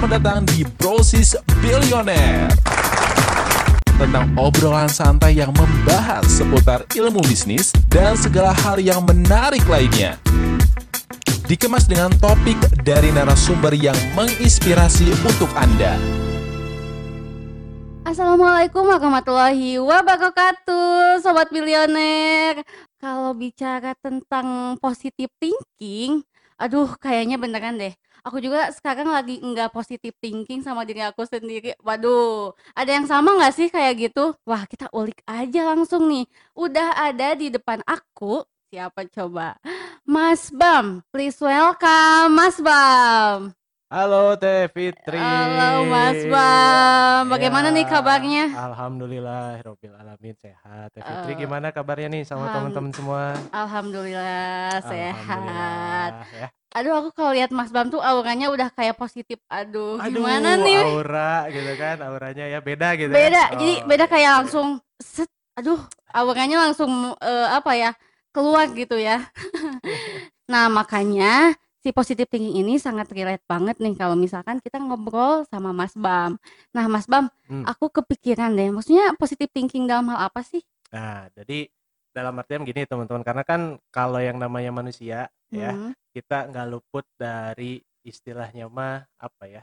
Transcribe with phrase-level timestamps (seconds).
[0.00, 2.48] Selamat datang di Brosis Billionaire
[4.00, 10.16] tentang obrolan santai yang membahas seputar ilmu bisnis dan segala hal yang menarik lainnya.
[11.44, 16.00] Dikemas dengan topik dari narasumber yang menginspirasi untuk Anda.
[18.08, 22.64] Assalamualaikum warahmatullahi wabarakatuh, sobat bilioner.
[22.96, 26.24] Kalau bicara tentang positive thinking,
[26.56, 27.92] aduh kayaknya beneran deh.
[28.20, 31.72] Aku juga sekarang lagi nggak positive thinking sama diri aku sendiri.
[31.80, 34.36] Waduh, ada yang sama nggak sih kayak gitu?
[34.44, 36.28] Wah, kita ulik aja langsung nih.
[36.52, 38.44] Udah ada di depan aku.
[38.68, 39.56] Siapa coba?
[40.04, 43.56] Mas Bam, please welcome Mas Bam.
[43.90, 45.18] Halo Teh Fitri.
[45.18, 48.52] Halo Mas Bam, bagaimana nih kabarnya?
[48.52, 50.92] Alhamdulillah, Robil Alamin sehat.
[50.92, 53.34] Teh Fitri Eh, gimana kabarnya nih sama teman-teman semua?
[53.50, 55.24] Alhamdulillah sehat.
[55.24, 56.48] Alhamdulillah, ya.
[56.70, 59.42] Aduh, aku kalau lihat Mas Bam tuh auranya udah kayak positif.
[59.50, 60.78] Aduh, Aduh, gimana nih?
[60.86, 63.10] aura gitu kan, auranya ya beda gitu.
[63.10, 63.58] Beda, ya.
[63.58, 64.36] jadi Oh, beda iya, kayak iya.
[64.38, 64.66] langsung
[65.02, 65.30] set.
[65.58, 65.82] Aduh,
[66.14, 67.90] auranya langsung eh, apa ya?
[68.30, 69.26] keluar gitu ya.
[70.52, 71.50] nah, makanya
[71.82, 76.38] si positive thinking ini sangat relate banget nih kalau misalkan kita ngobrol sama Mas Bam.
[76.70, 77.66] Nah, Mas Bam, Hmm.
[77.66, 78.70] aku kepikiran deh.
[78.70, 80.62] Maksudnya positive thinking dalam hal apa sih?
[80.94, 81.66] Nah, jadi
[82.14, 87.06] dalam artian gini teman-teman, karena kan kalau yang namanya manusia ya, Hmm, kita nggak luput
[87.18, 89.62] dari istilahnya mah apa ya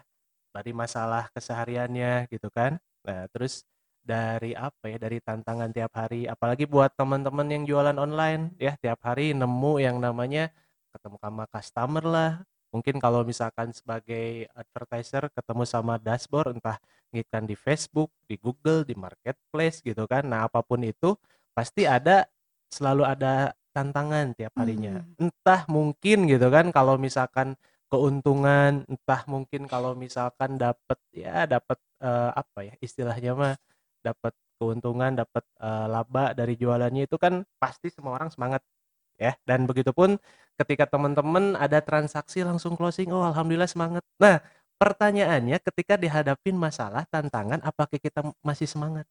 [0.53, 2.77] dari masalah kesehariannya gitu kan.
[3.05, 3.65] Nah terus
[4.01, 9.03] dari apa ya dari tantangan tiap hari apalagi buat teman-teman yang jualan online ya tiap
[9.03, 10.49] hari nemu yang namanya
[10.95, 12.31] ketemu sama customer lah.
[12.71, 16.77] Mungkin kalau misalkan sebagai advertiser ketemu sama dashboard entah
[17.15, 20.27] ngiklan di Facebook di Google di marketplace gitu kan.
[20.27, 21.15] Nah apa pun itu
[21.55, 22.27] pasti ada
[22.71, 25.05] selalu ada tantangan tiap harinya.
[25.21, 27.53] Entah mungkin gitu kan kalau misalkan
[27.91, 33.53] keuntungan entah mungkin kalau misalkan dapat ya dapat eh, apa ya istilahnya mah
[34.03, 38.61] dapat keuntungan dapat eh, laba dari jualannya itu kan pasti semua orang semangat
[39.21, 39.33] ya.
[39.45, 40.17] Dan begitupun
[40.59, 44.03] ketika teman-teman ada transaksi langsung closing oh alhamdulillah semangat.
[44.21, 44.41] Nah
[44.81, 49.05] pertanyaannya ketika dihadapin masalah tantangan apakah kita masih semangat?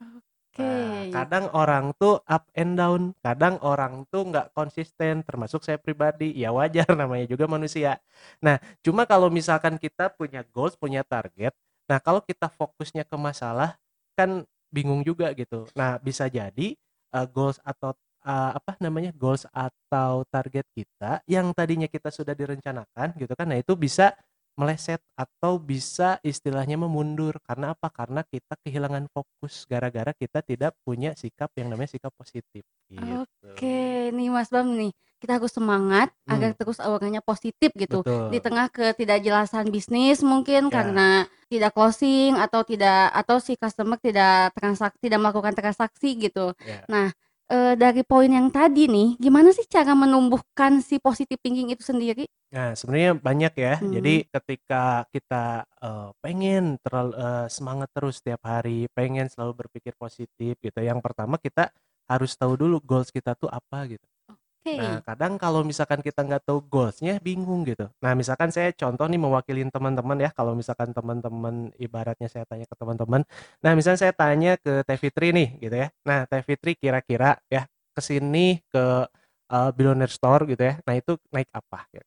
[0.00, 0.31] Oke.
[0.60, 6.28] Nah, kadang orang tuh up and down, kadang orang tuh nggak konsisten, termasuk saya pribadi,
[6.36, 7.96] ya wajar namanya juga manusia.
[8.44, 11.56] Nah, cuma kalau misalkan kita punya goals, punya target,
[11.88, 13.80] nah kalau kita fokusnya ke masalah,
[14.12, 15.64] kan bingung juga gitu.
[15.72, 16.76] Nah, bisa jadi
[17.16, 23.16] uh, goals atau uh, apa namanya goals atau target kita yang tadinya kita sudah direncanakan
[23.16, 24.12] gitu kan, nah itu bisa
[24.58, 27.88] meleset atau bisa istilahnya memundur karena apa?
[27.88, 32.62] Karena kita kehilangan fokus gara-gara kita tidak punya sikap yang namanya sikap positif.
[32.92, 33.24] Gitu.
[33.24, 36.36] Oke, nih Mas Bam nih, kita harus semangat Hmm.
[36.36, 38.04] agar terus auranya positif gitu.
[38.04, 38.28] Betul.
[38.28, 40.74] Di tengah ketidakjelasan bisnis mungkin Ya.
[40.76, 41.08] karena
[41.48, 46.52] tidak closing atau tidak atau si customer tidak transaksi tidak melakukan transaksi gitu.
[46.64, 46.84] Ya.
[46.88, 47.08] Nah,
[47.52, 52.24] eh, dari poin yang tadi nih, gimana sih cara menumbuhkan si positive thinking itu sendiri?
[52.52, 53.74] Nah, sebenarnya banyak ya.
[53.80, 53.92] Hmm.
[53.92, 60.56] Jadi ketika kita eh, pengen terlalu eh, semangat terus setiap hari, pengen selalu berpikir positif
[60.60, 60.78] gitu.
[60.80, 61.68] Yang pertama kita
[62.08, 64.04] harus tahu dulu goals kita tuh apa gitu.
[64.62, 64.78] Oke.
[64.78, 67.90] Nah, kadang kalau misalkan kita nggak tahu goalsnya, bingung gitu.
[67.98, 72.78] Nah, misalkan saya contoh nih mewakilin teman-teman ya, kalau misalkan teman-teman ibaratnya saya tanya ke
[72.78, 73.26] teman-teman,
[73.58, 75.90] nah misalnya saya tanya ke Teh Fitri nih gitu ya.
[76.06, 79.10] Nah, Teh Fitri kira-kira ya ke sini ke
[79.50, 80.78] uh, Billionaire Store gitu ya.
[80.86, 81.82] Nah, itu naik apa?
[81.90, 82.06] Ya?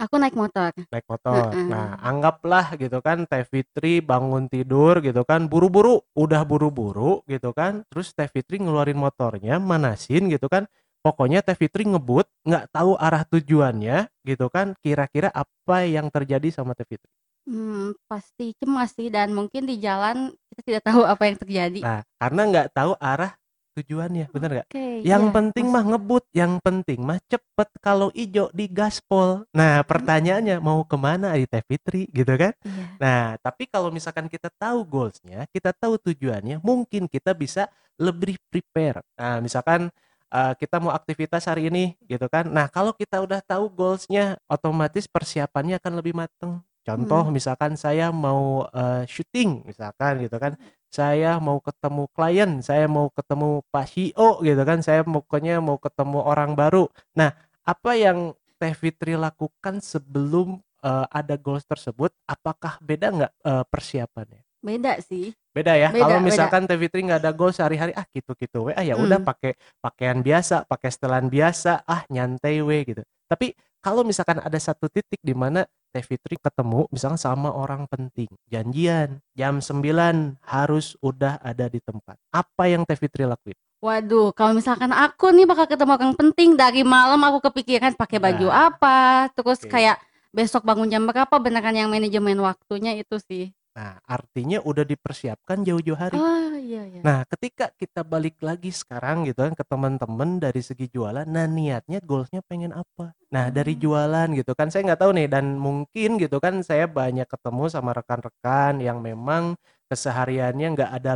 [0.00, 0.72] Aku naik motor.
[0.88, 1.52] Naik motor.
[1.52, 1.68] Heeh.
[1.68, 7.84] Nah, anggaplah gitu kan Teh Fitri bangun tidur gitu kan, buru-buru, udah buru-buru gitu kan.
[7.92, 10.64] Terus Teh Fitri ngeluarin motornya, manasin gitu kan.
[11.00, 14.76] Pokoknya Teh Fitri ngebut, nggak tahu arah tujuannya gitu kan.
[14.84, 17.08] Kira-kira apa yang terjadi sama Teh Fitri?
[17.48, 21.80] Hmm, pasti cemas sih dan mungkin di jalan kita tidak tahu apa yang terjadi.
[21.80, 23.32] Nah, karena nggak tahu arah
[23.80, 24.68] tujuannya, bener nggak?
[24.68, 25.72] Oke, Yang iya, penting Mas.
[25.72, 29.48] mah ngebut, yang penting mah cepet kalau ijo di gaspol.
[29.56, 32.52] Nah, pertanyaannya mau ke mana di Teh Fitri gitu kan?
[32.60, 32.84] Iya.
[33.00, 39.00] Nah, tapi kalau misalkan kita tahu goalsnya, kita tahu tujuannya, mungkin kita bisa lebih prepare.
[39.16, 39.88] Nah, misalkan
[40.32, 42.46] eh, kita mau aktivitas hari ini, gitu kan?
[42.48, 46.62] Nah, kalau kita udah tahu goalsnya, otomatis persiapannya akan lebih mateng.
[46.86, 47.34] Contoh, Hmm.
[47.36, 50.56] misalkan saya mau eh, syuting, misalkan gitu kan,
[50.90, 56.18] saya mau ketemu klien, saya mau ketemu Pak CEO, gitu kan, saya pokoknya mau ketemu
[56.24, 56.88] orang baru.
[57.14, 57.30] Nah,
[57.62, 64.40] apa yang Teh Fitri lakukan sebelum eh, ada goals tersebut, apakah beda nggak eh, persiapannya?
[64.60, 65.32] Beda sih.
[65.50, 65.88] Beda ya.
[65.90, 66.26] Beda, Kalau beda.
[66.28, 69.26] misalkan Teh Fitri nggak ada goals sehari-hari, ah gitu-gitu we, ah ya udah Hmm.
[69.26, 73.02] pakai pakaian biasa, pakai setelan biasa, ah nyantai we gitu.
[73.26, 78.30] Tapi kalau misalkan ada satu titik di mana Teh Fitri ketemu misalkan sama orang penting,
[78.46, 82.14] janjian jam 9 harus udah ada di tempat.
[82.30, 83.56] Apa yang Teh Fitri lakuin?
[83.80, 88.46] Waduh, kalau misalkan aku nih bakal ketemu orang penting dari malam aku kepikiran pakai baju
[88.46, 88.98] Nah, apa,
[89.32, 89.72] terus oke.
[89.72, 89.96] kayak
[90.30, 93.50] besok bangun jam berapa beneran yang manajemen waktunya itu sih.
[93.76, 96.18] Nah, artinya udah dipersiapkan jauh-jauh hari.
[96.18, 97.00] Oh iya iya.
[97.06, 102.02] Nah, ketika kita balik lagi sekarang gitu kan ke teman-teman dari segi jualan, nah niatnya
[102.04, 103.16] goalsnya pengen apa?
[103.32, 103.82] Nah, dari Hmm.
[103.86, 107.96] jualan gitu kan saya nggak tahu nih dan mungkin gitu kan saya banyak ketemu sama
[107.96, 109.56] rekan-rekan yang memang
[109.88, 111.12] kesehariannya nggak ada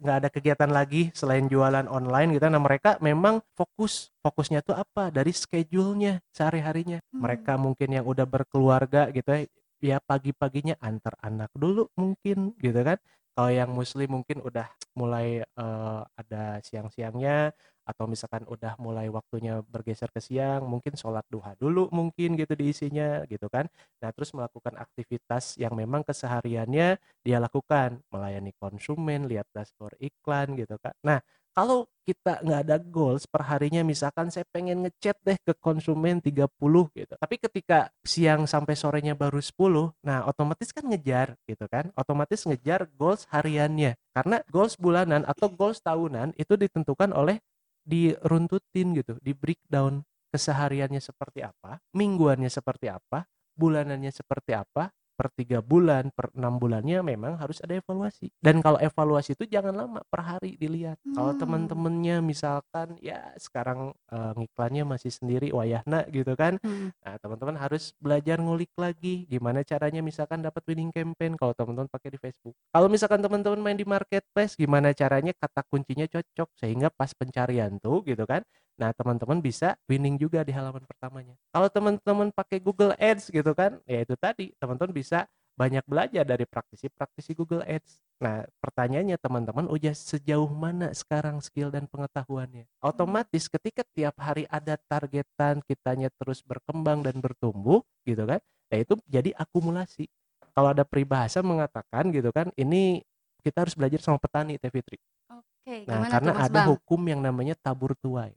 [0.00, 2.46] nggak ada kegiatan lagi selain jualan online gitu.
[2.48, 5.10] Nah, mereka memang fokus fokusnya tuh apa?
[5.10, 7.00] Dari schedule-nya sehari-harinya.
[7.18, 9.44] Mereka mungkin yang udah berkeluarga gitu ya,
[9.84, 12.98] ya pagi-paginya antar anak dulu mungkin gitu kan.
[13.34, 14.66] Kalau yang muslim mungkin udah
[14.96, 17.52] mulai eh, ada siang-siangnya
[17.84, 23.28] atau misalkan udah mulai waktunya bergeser ke siang mungkin sholat duha dulu mungkin gitu diisinya
[23.28, 23.68] gitu kan.
[24.00, 26.96] Nah terus melakukan aktivitas yang memang kesehariannya
[27.26, 30.96] dia lakukan melayani konsumen lihat dashboard iklan gitu kan.
[31.04, 31.20] Nah
[31.54, 36.50] kalau kita nggak ada goals perharinya misalkan saya pengen ngechat deh ke konsumen 30
[36.92, 37.14] gitu.
[37.16, 41.88] Tapi ketika siang sampai sorenya baru 10 nah otomatis kan ngejar gitu kan.
[41.96, 43.96] Otomatis ngejar goals hariannya.
[44.12, 47.40] Karena goals bulanan atau goals tahunan itu ditentukan oleh
[47.86, 55.62] diruntutin gitu di breakdown kesehariannya seperti apa mingguannya seperti apa bulanannya seperti apa per tiga
[55.62, 60.20] bulan per enam bulannya memang harus ada evaluasi dan kalau evaluasi itu jangan lama per
[60.26, 61.40] hari dilihat kalau Hmm.
[61.40, 66.90] teman-temannya misalkan ya sekarang eh, ngiklannya masih sendiri wayahna gitu kan Hmm.
[67.04, 72.16] Nah, teman-teman harus belajar ngulik lagi gimana caranya misalkan dapat winning campaign kalau teman-teman pakai
[72.16, 72.56] di Facebook.
[72.72, 78.00] Kalau misalkan teman-teman main di marketplace, gimana caranya kata kuncinya cocok sehingga pas pencarian tuh
[78.08, 78.40] gitu kan.
[78.74, 81.38] Nah, teman-teman bisa winning juga di halaman pertamanya.
[81.54, 86.42] Kalau teman-teman pakai Google Ads gitu kan, ya itu tadi teman-teman bisa banyak belajar dari
[86.42, 88.02] praktisi-praktisi Google Ads.
[88.18, 92.66] Nah, pertanyaannya teman-teman udah sejauh mana sekarang skill dan pengetahuannya?
[92.82, 98.42] Otomatis ketika tiap hari ada targetan kitanya terus berkembang dan bertumbuh gitu kan.
[98.74, 100.10] Nah, itu jadi akumulasi.
[100.54, 103.06] Kalau ada peribahasa mengatakan gitu kan, ini
[103.46, 104.98] kita harus belajar sama petani Teh Fitri.
[105.30, 106.68] Oke, Nah, karena ada Bang?
[106.74, 108.34] hukum yang namanya tabur tuai.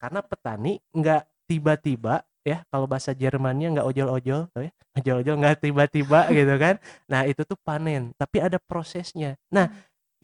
[0.00, 4.70] Karena petani nggak tiba-tiba ya kalau bahasa Jermannya nggak ojol-ojol ya?
[4.96, 6.74] Ojol-ojol nggak tiba-tiba gitu kan?
[7.10, 9.36] Nah itu tuh panen tapi ada prosesnya.
[9.52, 9.68] Nah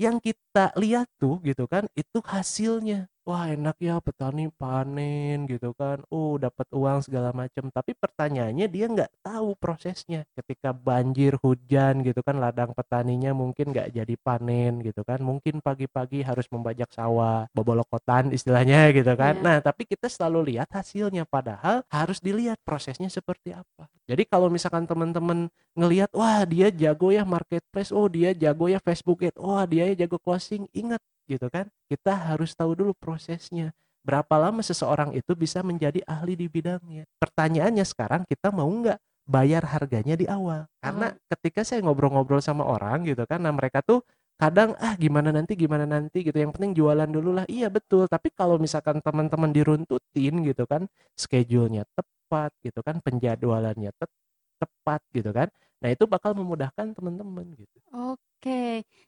[0.01, 6.03] yang kita lihat tuh gitu kan itu hasilnya wah enak ya petani panen gitu kan.
[6.11, 10.27] Oh dapat uang segala macam tapi pertanyaannya dia nggak tahu prosesnya.
[10.35, 15.23] Ketika banjir hujan gitu kan ladang petaninya mungkin nggak jadi panen gitu kan.
[15.23, 19.39] Mungkin pagi-pagi harus membajak sawah bobolokotan istilahnya gitu kan.
[19.39, 19.45] Iya.
[19.45, 21.23] nah tapi kita selalu lihat hasilnya.
[21.27, 23.87] Padahal harus dilihat prosesnya seperti apa.
[24.11, 25.47] Jadi kalau misalkan teman-teman
[25.79, 27.95] ngelihat wah dia jago ya marketplace.
[27.95, 30.67] Oh dia jago ya Facebook Ads wah dia ya jago closing.
[30.75, 30.99] Ingat
[31.29, 33.73] gitu kan kita harus tahu dulu prosesnya.
[34.03, 37.07] Berapa lama seseorang itu bisa menjadi ahli di bidangnya?
[37.23, 40.67] Pertanyaannya sekarang kita mau nggak bayar harganya di awal?
[40.83, 44.03] Karena ketika saya ngobrol-ngobrol sama orang gitu kan nah mereka tuh
[44.35, 46.35] kadang ah gimana nanti gimana nanti gitu.
[46.35, 47.47] Yang penting jualan dulu lah.
[47.47, 48.11] Iya betul.
[48.11, 54.19] Tapi kalau misalkan teman-teman diruntutin gitu kan schedule-nya tepat gitu kan penjadwalannya tep-
[54.59, 55.51] tepat gitu kan
[55.83, 57.77] nah itu bakal memudahkan teman-teman gitu.
[57.91, 58.32] Oke.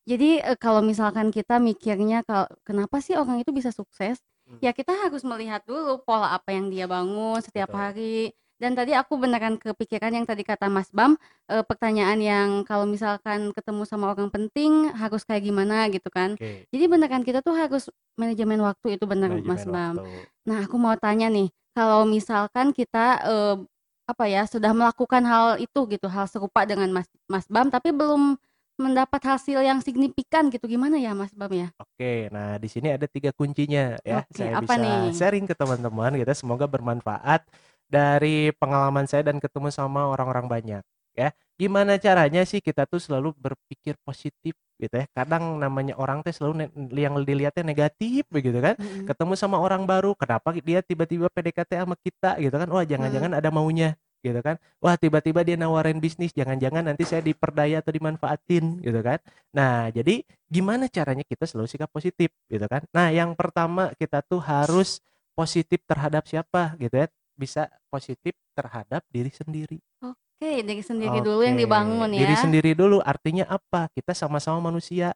[0.04, 4.20] Jadi eh, kalau misalkan kita mikirnya kalau kenapa sih orang itu bisa sukses?
[4.44, 4.60] Hmm.
[4.60, 7.80] Ya kita harus melihat dulu pola apa yang dia bangun setiap Betul.
[7.80, 8.18] hari.
[8.54, 11.18] Dan tadi aku beneran kepikiran yang tadi kata Mas Bam,
[11.50, 16.38] eh, pertanyaan yang kalau misalkan ketemu sama orang penting harus kayak gimana gitu kan.
[16.38, 19.94] oke Jadi beneran kita tuh harus manajemen waktu itu bener Mas manajemen Bam.
[19.98, 20.08] waktu.
[20.46, 23.56] Nah, aku mau tanya nih, kalau misalkan kita eh,
[24.04, 28.36] apa ya sudah melakukan hal itu gitu, hal serupa dengan Mas Mas Bam, tapi belum
[28.74, 31.70] mendapat hasil yang signifikan gitu, gimana ya Mas Bam ya?
[31.78, 34.22] Oke, nah di sini ada tiga kuncinya ya.
[34.26, 35.14] Oke, Saya apa bisa nih?
[35.14, 36.32] sharing ke teman-teman gitu.
[36.34, 37.46] Semoga bermanfaat
[37.86, 40.82] dari pengalaman saya dan ketemu sama orang-orang banyak
[41.14, 41.30] ya.
[41.54, 45.06] Gimana caranya sih kita tuh selalu berpikir positif gitu ya.
[45.14, 46.66] Kadang namanya orang teh selalu
[46.98, 48.74] yang dilihatnya negatif begitu kan.
[48.74, 49.06] Mm-mm.
[49.06, 52.66] Ketemu sama orang baru, kenapa dia tiba-tiba PDKT sama kita gitu kan.
[52.66, 54.56] Wah, jangan-jangan ada maunya gitu kan.
[54.80, 59.20] Wah, tiba-tiba dia nawarin bisnis, jangan-jangan nanti saya diperdaya atau dimanfaatin gitu kan.
[59.52, 62.80] Nah, jadi gimana caranya kita selalu sikap positif gitu kan.
[62.96, 65.04] Nah, yang pertama kita tuh harus
[65.36, 67.06] positif terhadap siapa gitu ya.
[67.36, 69.78] Bisa positif terhadap diri sendiri.
[70.00, 72.24] Oke, dari sendiri dulu yang Oke, dibangun ya.
[72.24, 73.92] Diri sendiri dulu artinya apa?
[73.92, 75.12] Kita sama-sama manusia,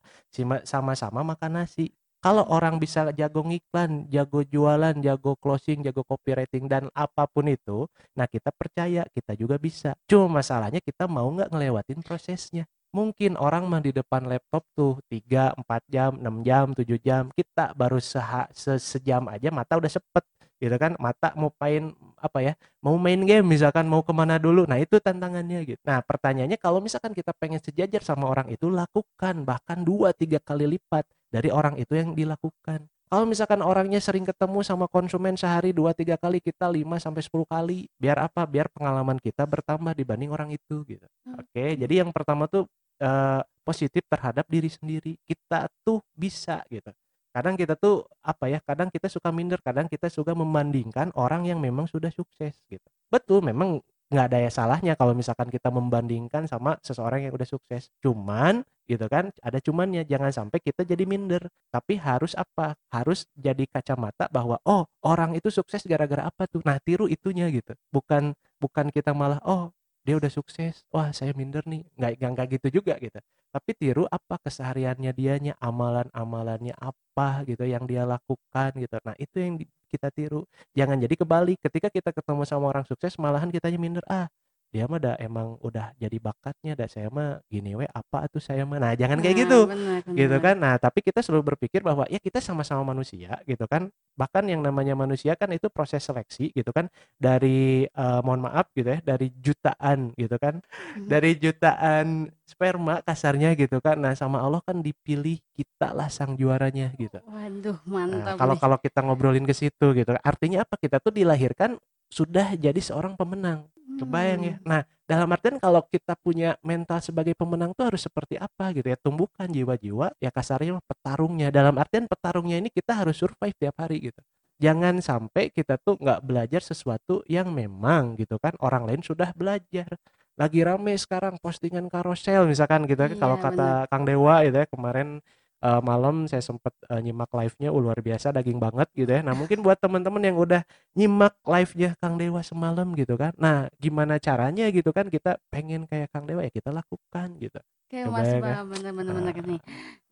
[0.68, 1.90] sama-sama makan nasi.
[2.28, 7.88] Kalau orang bisa jago ngiklan, jago jualan, jago closing, jago copywriting dan apa pun itu,
[8.12, 9.96] nah kita percaya kita juga bisa.
[10.04, 12.68] Cuma masalahnya kita mau nggak ngelewatin prosesnya.
[12.92, 17.32] Mungkin orang mah di depan laptop tuh 3, 4 jam, 6 jam, 7 jam.
[17.32, 20.28] Kita baru seha, se sejam aja mata udah sepet
[20.60, 24.66] gitu kan mata mau main apa ya mau main game misalkan mau ke mana dulu.
[24.68, 25.80] Nah itu tantangannya gitu.
[25.86, 29.42] Nah pertanyaannya kalau misalkan kita pengen sejajar sama orang itu lakukan.
[29.42, 32.86] Bahkan dua tiga kali lipat dari orang itu yang dilakukan.
[33.08, 37.48] Kalau misalkan orangnya sering ketemu sama konsumen sehari dua tiga kali kita 5 sampai 10
[37.48, 38.44] kali biar apa?
[38.44, 41.08] Biar pengalaman kita bertambah dibanding orang itu gitu.
[41.24, 41.40] Hmm.
[41.40, 42.68] oke jadi yang pertama tuh
[43.00, 45.16] eh, positif terhadap diri sendiri.
[45.24, 46.92] Kita tuh bisa gitu
[47.38, 51.62] kadang kita tuh apa ya kadang kita suka minder kadang kita suka membandingkan orang yang
[51.62, 52.82] memang sudah sukses gitu.
[53.06, 53.78] Betul memang
[54.10, 57.94] nggak ada ya salahnya kalau misalkan kita membandingkan sama seseorang yang udah sukses.
[58.02, 61.46] Cuman gitu kan ada cumannya jangan sampai kita jadi minder.
[61.70, 62.74] Tapi harus apa?
[62.90, 66.66] Harus jadi kacamata bahwa oh orang itu sukses gara-gara apa tuh?
[66.66, 67.78] Nah tiru itunya gitu.
[67.94, 69.70] Bukan bukan kita malah oh
[70.02, 70.82] dia udah sukses.
[70.90, 71.86] Wah saya minder nih.
[71.94, 73.22] Nggak nggak gitu juga gitu
[73.54, 78.96] tapi tiru apa kesehariannya dianya amalan-amalannya apa gitu yang dia lakukan gitu.
[79.04, 79.54] Nah itu yang
[79.88, 80.44] kita tiru.
[80.76, 81.58] Jangan jadi kebalik.
[81.64, 84.28] Ketika kita ketemu sama orang sukses malahan kitanya minder ah
[84.68, 88.68] dia mah dah emang udah jadi bakatnya dah saya mah gini we apa tuh saya
[88.68, 88.76] mah?
[88.76, 89.60] Nah jangan kayak Nah, gitu.
[89.64, 90.44] benar, gitu benar.
[90.44, 90.56] kan?
[90.60, 93.88] Nah tapi kita selalu berpikir bahwa ya kita sama-sama manusia gitu kan?
[94.14, 96.92] Bahkan yang namanya manusia kan itu proses seleksi gitu kan?
[97.16, 100.60] Dari eh, mohon maaf gitu ya dari jutaan gitu kan?
[100.60, 101.08] Mhm.
[101.08, 102.06] dari jutaan
[102.44, 103.96] sperma kasarnya gitu kan?
[103.96, 107.16] Nah sama Allah kan dipilih kita lah sang juaranya gitu.
[107.24, 108.60] Waduh, Nah, mantap kalau nih.
[108.60, 110.76] kalau kita ngobrolin ke situ gitu artinya apa?
[110.76, 113.64] Kita tuh dilahirkan sudah jadi seorang pemenang
[113.96, 114.54] kebayang ya.
[114.60, 114.66] Hmm.
[114.66, 118.98] nah dalam artian kalau kita punya mental sebagai pemenang tuh harus seperti apa gitu ya?
[119.00, 121.48] Tumbuhkan jiwa-jiwa ya kasarnya petarungnya.
[121.48, 124.20] Dalam artian petarungnya ini kita harus survive tiap hari gitu.
[124.60, 129.88] Jangan sampai kita tuh nggak belajar sesuatu yang memang gitu kan orang lain sudah belajar.
[130.36, 134.66] Lagi rame sekarang postingan karosel misalkan gitu kan Iya, kalau kata Kang Dewa gitu ya
[134.68, 135.24] kemarin
[135.64, 139.34] eh, malam saya sempat eh, nyimak live-nya uh, luar biasa daging banget gitu ya nah
[139.34, 140.62] mungkin buat teman-teman yang udah
[140.94, 146.08] nyimak live-nya Kang Dewa semalam gitu kan nah gimana caranya gitu kan kita pengen kayak
[146.14, 148.36] Kang Dewa ya kita lakukan gitu Oke Mas ya?
[148.36, 149.44] Bam, bener-bener bener Nah.
[149.48, 149.60] nih.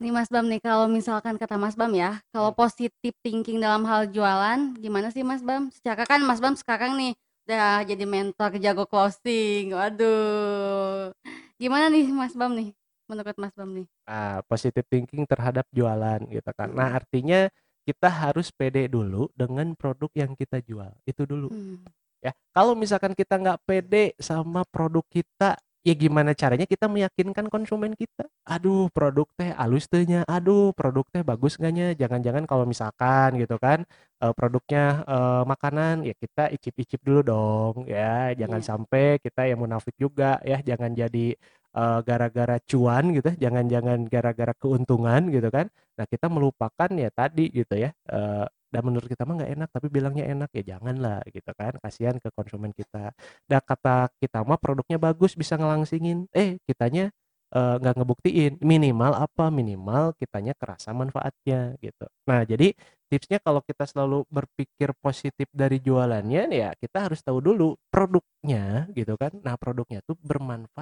[0.00, 2.56] Nih Mas Bam nih, kalau misalkan kata Mas Bam ya, kalau Hmm.
[2.56, 5.68] positif thinking dalam hal jualan, gimana sih Mas Bam?
[5.68, 7.12] Secara kan Mas Bam sekarang nih
[7.44, 9.76] udah jadi mentor jago closing.
[9.76, 11.12] Waduh.
[11.60, 12.72] Gimana nih Mas Bam nih?
[13.06, 13.86] Menurut Mas Bam nih?
[14.06, 16.70] Nah, positive thinking terhadap jualan gitu kan.
[16.70, 16.98] Nah, Hmm.
[17.02, 17.40] artinya
[17.86, 20.90] kita harus pede dulu dengan produk yang kita jual.
[21.06, 21.86] Itu dulu Hmm.
[22.22, 22.34] ya.
[22.50, 25.54] Kalau misalkan kita nggak pede sama produk kita,
[25.86, 28.24] ya gimana caranya kita meyakinkan konsumen kita?
[28.46, 30.22] Aduh, produk teh alus teh nya.
[30.30, 31.86] Aduh, produk teh bagus nggak nya?
[32.00, 33.82] Jangan-jangan kalau misalkan gitu kan
[34.22, 38.30] eh, produknya eh, makanan ya kita icip-icip dulu dong ya.
[38.38, 38.68] Jangan Iya.
[38.70, 40.62] sampai kita yang munafik juga ya.
[40.62, 41.34] Jangan jadi
[41.76, 45.66] eh, gara-gara cuan gitu, ya, jangan-jangan gara-gara keuntungan gitu kan.
[45.98, 47.90] Nah, kita melupakan ya tadi gitu ya.
[48.14, 51.72] eh, dan menurut kita mah nggak enak tapi bilangnya enak ya janganlah gitu kan.
[51.80, 53.08] Kasihan ke konsumen kita.
[53.48, 56.28] Dan kata kita mah produknya bagus bisa ngelangsingin.
[56.36, 57.08] Eh kitanya
[57.56, 58.60] eh, nggak ngebuktiin.
[58.60, 59.48] Minimal apa?
[59.48, 62.04] Minimal kitanya kerasa manfaatnya gitu.
[62.28, 62.76] Nah jadi
[63.08, 69.16] tipsnya kalau kita selalu berpikir positif dari jualannya ya kita harus tahu dulu produknya gitu
[69.16, 69.32] kan.
[69.40, 70.75] Nah produknya tuh bermanfaat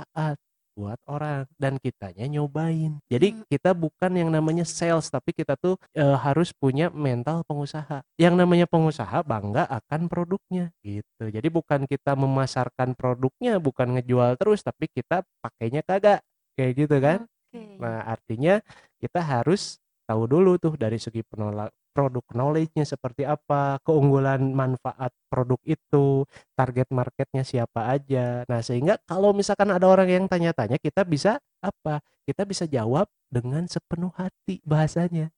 [1.64, 3.00] dan kitanya nyobain.
[3.09, 3.42] Jadi Hmm.
[3.49, 8.04] kita bukan yang namanya sales tapi kita tuh eh, harus punya mental pengusaha.
[8.21, 11.25] Yang namanya pengusaha bangga akan produknya gitu.
[11.33, 16.21] Jadi bukan kita memasarkan produknya, bukan ngejual terus tapi kita pakainya kagak
[16.61, 17.18] kayak gitu kan.
[17.25, 17.80] Oke.
[17.80, 18.61] Nah, artinya
[19.00, 25.56] kita harus tahu dulu tuh dari segi penolak produk knowledge-nya seperti apa, keunggulan manfaat produk
[25.62, 26.26] itu,
[26.58, 28.42] target marketnya siapa aja.
[28.50, 32.02] Nah, sehingga kalau misalkan ada orang yang tanya-tanya, kita bisa apa?
[32.26, 35.30] Kita bisa jawab dengan sepenuh hati bahasanya.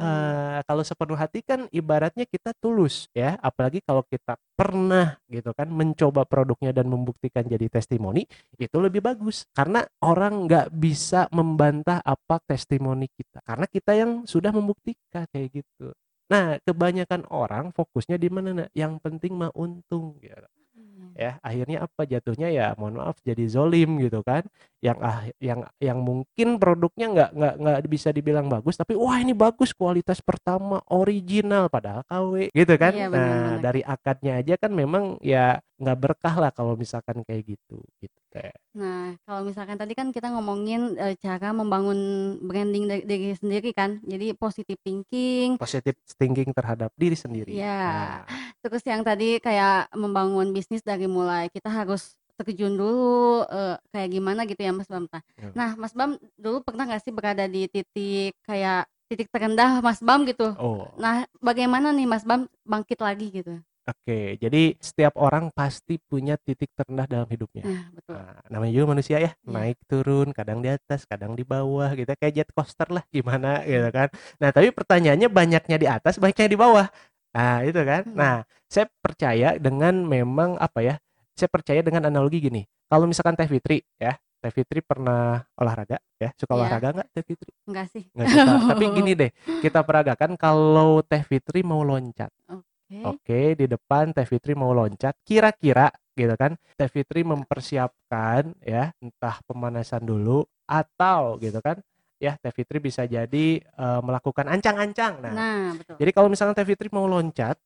[0.00, 5.66] Eh, kalau sepenuh hati kan ibaratnya kita tulus ya, apalagi kalau kita pernah gitu kan
[5.70, 8.22] mencoba produknya dan membuktikan jadi testimoni
[8.58, 14.54] itu lebih bagus karena orang nggak bisa membantah apa testimoni kita karena kita yang sudah
[14.54, 15.90] membuktikan kayak gitu.
[16.30, 18.64] Nah, kebanyakan orang fokusnya di mana?
[18.64, 18.70] Nak?
[18.72, 21.14] Yang penting mah untung gitu Hmm.
[21.14, 24.42] ya akhirnya apa jatuhnya ya mohon maaf jadi zolim gitu kan
[24.84, 29.32] yang ah yang yang mungkin produknya nggak nggak nggak bisa dibilang bagus tapi wah ini
[29.32, 32.92] bagus kualitas pertama original padahal KW gitu kan?
[32.92, 37.80] Iya, nah dari akadnya aja kan memang ya nggak berkah lah kalau misalkan kayak gitu
[38.04, 41.98] gitu teh Nah, kalau misalkan tadi kan kita ngomongin eh, cara membangun
[42.42, 44.02] branding dari diri sendiri kan.
[44.02, 47.54] Jadi positive thinking, positive thinking terhadap diri sendiri.
[47.54, 47.70] Iya.
[47.86, 48.18] Nah,
[48.58, 54.40] terus yang tadi kayak membangun bisnis dari mulai kita harus terjun dulu eh, kayak gimana
[54.44, 55.06] gitu ya Mas Bam.
[55.10, 55.48] Nah, Ya.
[55.54, 60.26] Nah, Mas Bam dulu pernah nggak sih berada di titik kayak titik terendah Mas Bam
[60.26, 60.54] gitu?
[60.58, 63.54] oh Nah, bagaimana nih Mas Bam bangkit lagi gitu?
[63.84, 67.68] Oke, jadi setiap orang pasti punya titik terendah dalam hidupnya.
[67.68, 68.16] Nah, betul.
[68.16, 69.44] Nah, namanya juga manusia ya, Iya.
[69.44, 73.84] naik turun, kadang di atas, kadang di bawah, gitu kayak jet coaster lah, gimana gitu
[73.92, 74.08] kan.
[74.40, 76.88] Nah, tapi pertanyaannya banyaknya di atas, banyaknya di bawah.
[77.36, 78.02] Nah, itu kan.
[78.08, 78.16] Hmm.
[78.16, 78.34] Nah,
[78.72, 80.96] saya percaya dengan memang apa ya?
[81.34, 82.62] Saya percaya dengan analogi gini.
[82.86, 86.58] Kalau misalkan Teh Fitri ya, Teh Fitri pernah olahraga ya, suka Iya.
[86.62, 87.50] olahraga nggak Teh Fitri?
[87.66, 88.04] Enggak sih.
[88.08, 88.52] Nggak suka.
[88.70, 92.30] Tapi gini deh, kita peragakan kalau Teh Fitri mau loncat.
[92.46, 92.98] Oke.
[93.02, 95.18] Oke, di depan Teh Fitri mau loncat.
[95.20, 101.82] Kira-kira gitu kan, Teh Fitri mempersiapkan ya, entah pemanasan dulu atau gitu kan,
[102.16, 105.18] ya Teh Fitri bisa jadi eh, melakukan ancang-ancang.
[105.18, 105.96] Nah, Nah, betul.
[105.98, 107.58] jadi kalau misalnya Teh Fitri mau loncat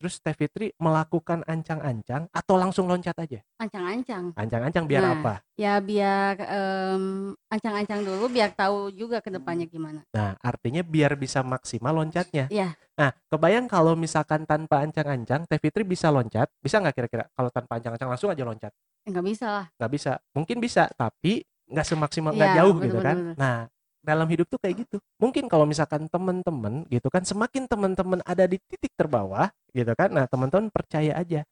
[0.00, 3.44] terus Teh Fitri melakukan ancang-ancang atau langsung loncat aja.
[3.60, 4.32] Ancang-ancang.
[4.32, 5.12] Ancang-ancang biar Nah.
[5.20, 5.34] apa?
[5.60, 7.04] Ya biar em,
[7.52, 10.00] ancang-ancang dulu biar tahu juga ke depannya gimana.
[10.16, 12.48] Nah, artinya biar bisa maksimal loncatnya.
[12.48, 12.72] Iya.
[12.96, 17.28] Nah, kebayang kalau misalkan tanpa ancang-ancang, Teh Fitri bisa loncat, bisa nggak kira-kira?
[17.36, 18.72] Kalau tanpa ancang-ancang langsung aja loncat?
[19.04, 19.66] Enggak bisa lah.
[19.76, 23.34] nggak bisa mungkin bisa tapi nggak semaksimal nggak Iya, jauh betul, gitu betul, kan betul.
[23.36, 23.56] nah
[24.00, 24.96] dalam hidup tuh kayak gitu.
[25.20, 30.24] Mungkin kalau misalkan teman-teman gitu kan semakin teman-teman ada di titik terbawah gitu kan nah
[30.26, 31.44] teman-teman percaya aja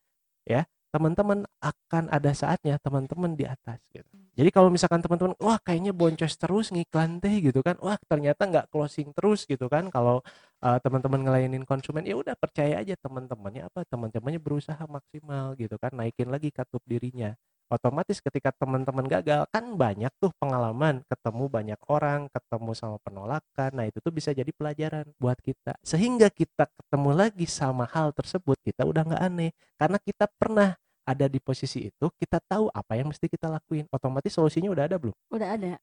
[0.49, 0.63] ya.
[0.89, 4.09] Teman-teman akan ada saatnya teman-teman di atas gitu.
[4.39, 8.73] Jadi kalau misalkan teman-teman wah kayaknya boncos terus ngiklan teh gitu kan wah ternyata nggak
[8.73, 10.23] closing terus gitu kan kalau
[10.63, 15.91] uh, teman-teman ngelayanin konsumen ya udah percaya aja teman-temannya apa teman-temannya berusaha maksimal gitu kan
[15.93, 17.35] naikin lagi katup dirinya
[17.69, 23.85] otomatis ketika teman-teman gagal kan banyak tuh pengalaman ketemu banyak orang ketemu sama penolakan nah
[23.85, 25.77] itu tuh bisa jadi pelajaran buat kita.
[25.85, 29.51] Sehingga kita ketemu lagi sama hal tersebut kita udah nggak aneh.
[29.77, 30.75] Karena kita pernah
[31.09, 33.89] ada di posisi itu kita tahu apa yang mesti kita lakuin.
[33.89, 35.17] Otomatis solusinya udah ada belum?
[35.33, 35.77] Udah ada.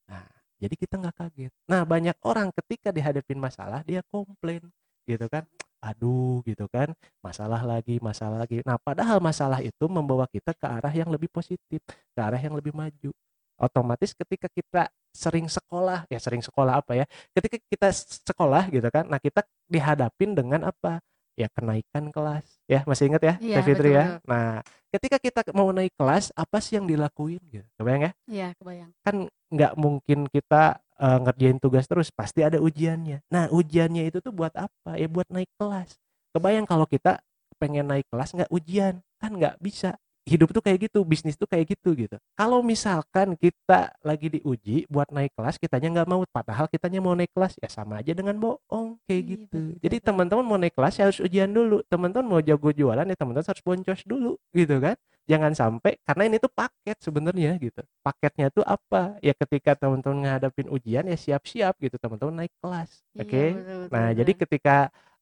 [0.56, 1.52] jadi kita nggak kaget.
[1.68, 4.64] Nah banyak orang ketika dihadapin masalah dia komplain
[5.06, 5.46] gitu kan
[5.80, 6.90] aduh gitu kan
[7.22, 8.60] masalah lagi masalah lagi.
[8.66, 12.72] Nah padahal masalah itu membawa kita ke arah yang lebih positif ke arah yang lebih
[12.74, 13.10] maju.
[13.56, 17.88] Otomatis ketika kita sering sekolah ya sering sekolah apa ya ketika kita
[18.28, 21.00] sekolah gitu kan nah kita dihadapin dengan apa?
[21.36, 22.44] Ya kenaikan kelas.
[22.64, 24.06] Ya masih ingat ya Iya, Teh Fitri betul, ya?
[24.24, 27.64] nah ketika kita mau naik kelas apa sih yang dilakuin gitu?
[27.76, 28.12] Kebayang ya?
[28.24, 28.90] Iya, kebayang.
[29.04, 29.16] kan
[29.52, 33.24] nggak mungkin kita eh, ngerjain tugas terus pasti ada ujiannya.
[33.32, 34.96] Nah ujiannya itu tuh buat apa?
[35.00, 35.96] Ya buat naik kelas.
[36.36, 37.20] Kebayang kalau kita
[37.60, 39.00] pengen naik kelas nggak ujian?
[39.20, 39.96] Kan nggak bisa
[40.26, 42.18] hidup tuh kayak gitu bisnis tuh kayak gitu gitu.
[42.34, 47.30] Kalau misalkan kita lagi diuji buat naik kelas kitanya nggak mau padahal kitanya mau naik
[47.30, 49.58] kelas ya sama aja dengan bohong kayak Iya, gitu.
[49.62, 51.78] betul, jadi teman-teman mau naik kelas ya harus ujian dulu.
[51.86, 54.98] Teman-teman mau jago jualan ya teman-teman harus boncos dulu gitu kan.
[55.26, 57.82] Jangan sampai karena ini tuh paket sebenarnya gitu.
[58.02, 59.18] Paketnya tuh apa?
[59.22, 61.98] Ya ketika teman-teman ngadapin ujian ya siap-siap gitu.
[62.02, 63.42] Teman-teman naik kelas Iya, oke?
[63.46, 64.18] betul, betul, nah betul.
[64.22, 64.76] jadi ketika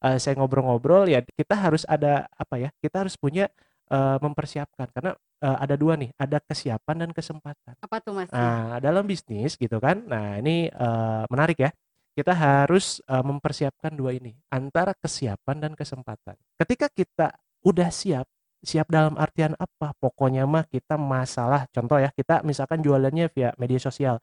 [0.05, 3.49] eh, saya ngobrol-ngobrol ya kita harus ada apa ya kita harus punya
[3.91, 8.33] eh, mempersiapkan karena eh, ada dua nih ada kesiapan dan kesempatan apa tuh Mas?
[8.33, 10.03] Nah, dalam bisnis gitu kan.
[10.09, 11.71] Nah, ini eh, menarik ya.
[12.15, 16.39] Kita harus eh, mempersiapkan dua ini, antara kesiapan dan kesempatan.
[16.59, 17.35] Ketika kita
[17.67, 18.27] udah siap,
[18.63, 19.93] siap dalam artian apa?
[19.99, 24.23] Pokoknya mah kita masalah, contoh ya, kita misalkan jualannya via media sosial.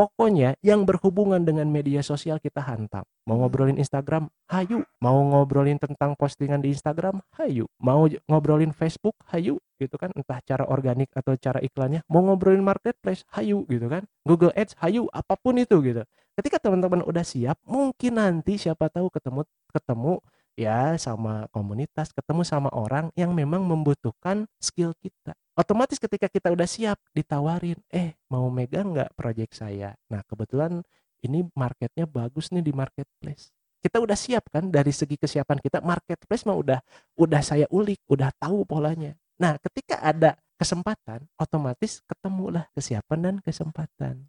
[0.00, 3.04] Pokoknya yang berhubungan dengan media sosial kita hantam.
[3.28, 3.44] Mau Hmm.
[3.44, 4.80] ngobrolin Instagram, hayu.
[4.96, 7.68] Mau ngobrolin tentang postingan di Instagram, hayu.
[7.76, 9.60] Mau ngobrolin Facebook, hayu.
[9.76, 12.00] Gitu kan, entah cara organik atau cara iklannya.
[12.08, 14.08] Mau ngobrolin marketplace, hayu gitu kan.
[14.24, 16.00] Google Ads, hayu, apa pun itu gitu.
[16.32, 20.24] Ketika teman-teman udah siap, mungkin nanti siapa tahu ketemu ketemu
[20.60, 25.32] ya sama komunitas, ketemu sama orang yang memang membutuhkan skill kita.
[25.56, 29.96] Otomatis ketika kita udah siap ditawarin, eh mau megang nggak project saya?
[30.12, 30.84] Nah kebetulan
[31.24, 33.48] ini marketnya bagus nih di marketplace.
[33.80, 36.78] Kita udah siap kan dari segi kesiapan kita marketplace mah udah
[37.16, 39.16] udah saya ulik, udah tahu polanya.
[39.40, 44.28] Nah ketika ada kesempatan, otomatis ketemulah kesiapan dan kesempatan.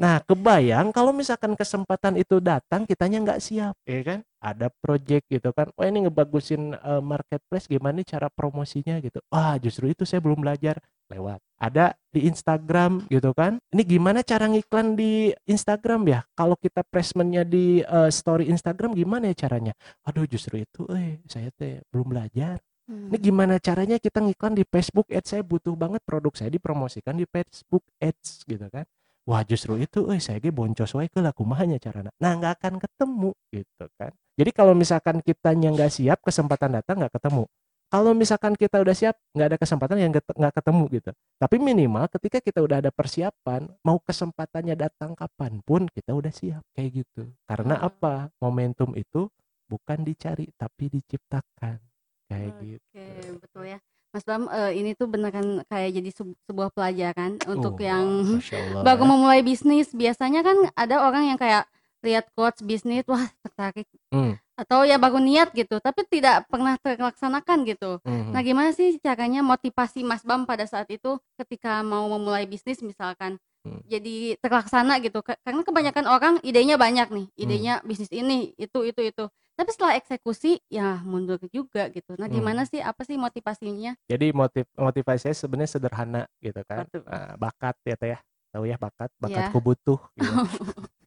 [0.00, 4.18] Nah, kebayang kalau misalkan kesempatan itu datang, kitanya nggak siap, ya kan?
[4.40, 9.20] Ada project gitu kan, oh ini ngebagusin eh, marketplace, gimana nih cara promosinya gitu.
[9.28, 10.80] Wah, justru itu saya belum belajar
[11.12, 11.42] lewat.
[11.60, 13.60] ada di Instagram gitu kan.
[13.68, 16.24] Ini gimana cara ngiklan di Instagram ya?
[16.32, 19.76] Kalau kita placementnya di uh, story Instagram gimana ya caranya?
[20.08, 22.56] Aduh justru itu, eh saya teh belum belajar.
[22.88, 23.22] Ini Hmm.
[23.22, 25.36] gimana caranya kita ngiklan di Facebook Ads?
[25.36, 28.82] Saya butuh banget produk saya dipromosikan di Facebook Ads gitu kan.
[29.30, 32.10] Wah justru itu, eh saya ge boncos wae lah kumahanya carana.
[32.18, 34.10] Nah nggak akan ketemu gitu kan.
[34.34, 37.46] Jadi kalau misalkan kitanya nggak siap, kesempatan datang nggak ketemu.
[37.90, 41.10] Kalau misalkan kita udah siap, nggak ada kesempatan yang nggak ketemu gitu.
[41.38, 46.66] Tapi minimal ketika kita udah ada persiapan, mau kesempatannya datang kapan pun kita udah siap
[46.74, 47.30] kayak gitu.
[47.46, 48.34] Karena apa?
[48.42, 49.30] Momentum itu
[49.70, 51.78] bukan dicari tapi diciptakan
[52.26, 53.02] kayak Oke, gitu.
[53.38, 53.78] betul ya.
[54.10, 58.06] Mas Bram, eh, ini tuh beneran kayak jadi sebu- sebuah pelajaran untuk Oh, yang
[58.74, 59.06] Allah baru ya.
[59.06, 59.94] memulai bisnis.
[59.94, 61.70] Biasanya kan ada orang yang kayak
[62.02, 63.86] lihat quotes bisnis, wah tertarik.
[64.10, 64.34] Hmm.
[64.58, 68.02] Atau ya baru niat gitu, tapi tidak pernah terlaksanakan gitu.
[68.02, 68.34] Mhm.
[68.34, 73.38] Nah, gimana sih caranya motivasi Mas Bam pada saat itu ketika mau memulai bisnis misalkan
[73.60, 73.78] Hmm.
[73.84, 75.20] jadi terlaksana gitu?
[75.20, 77.36] Ka- Karena kebanyakan orang idenya banyak nih, Hmm.
[77.38, 79.24] idenya bisnis ini, itu, itu, itu.
[79.60, 82.16] Tapi setelah eksekusi ya mundur juga gitu.
[82.16, 82.70] Nah, gimana Hmm.
[82.72, 82.80] sih?
[82.80, 83.92] Apa sih motivasinya?
[84.08, 86.88] Jadi motiv motivasi saya sebenarnya sederhana gitu kan.
[87.04, 88.18] Nah, bakat ya teh ya.
[88.56, 89.52] Tahu ya bakat, Iya.
[89.52, 90.32] bakatku butuh gitu.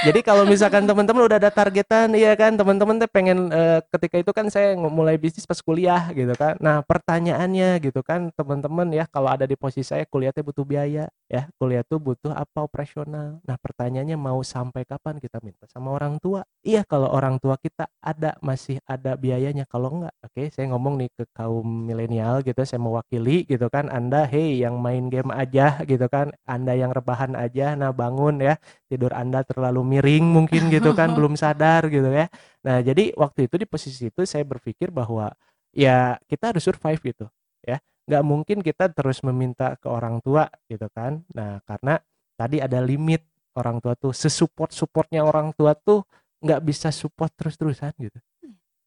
[0.00, 4.30] Jadi kalau misalkan teman-teman udah ada targetan, iya kan, teman-teman teh pengen eh, ketika itu
[4.32, 6.56] kan saya mulai bisnis pas kuliah gitu kan.
[6.62, 11.10] Nah, pertanyaannya gitu kan, teman-teman ya kalau ada di posisi saya kuliah teh butuh biaya
[11.28, 11.42] ya.
[11.58, 13.42] Kuliah tuh butuh apa operasional.
[13.44, 16.46] Nah, pertanyaannya mau sampai kapan kita minta sama orang tua?
[16.64, 19.68] Iya, kalau orang tua kita ada masih ada biayanya.
[19.68, 23.92] Kalau enggak, oke, saya ngomong nih ke kaum milenial gitu, saya mewakili gitu kan.
[23.92, 26.32] Anda hey yang main game aja gitu kan.
[26.48, 28.56] Anda yang rebahan aja, nah bangun ya
[28.90, 32.26] tidur Anda terlalu miring mungkin gitu kan belum sadar gitu ya.
[32.66, 35.32] Nah, jadi waktu itu di posisi itu saya berpikir bahwa
[35.74, 37.26] ya kita harus survive gitu
[37.64, 37.78] ya.
[38.10, 41.22] nggak mungkin kita terus meminta ke orang tua gitu kan.
[41.30, 42.02] Nah, karena
[42.34, 43.22] tadi ada limit
[43.54, 46.02] orang tua tuh sesupport supportnya orang tua tuh
[46.40, 48.18] nggak bisa support terus-terusan gitu.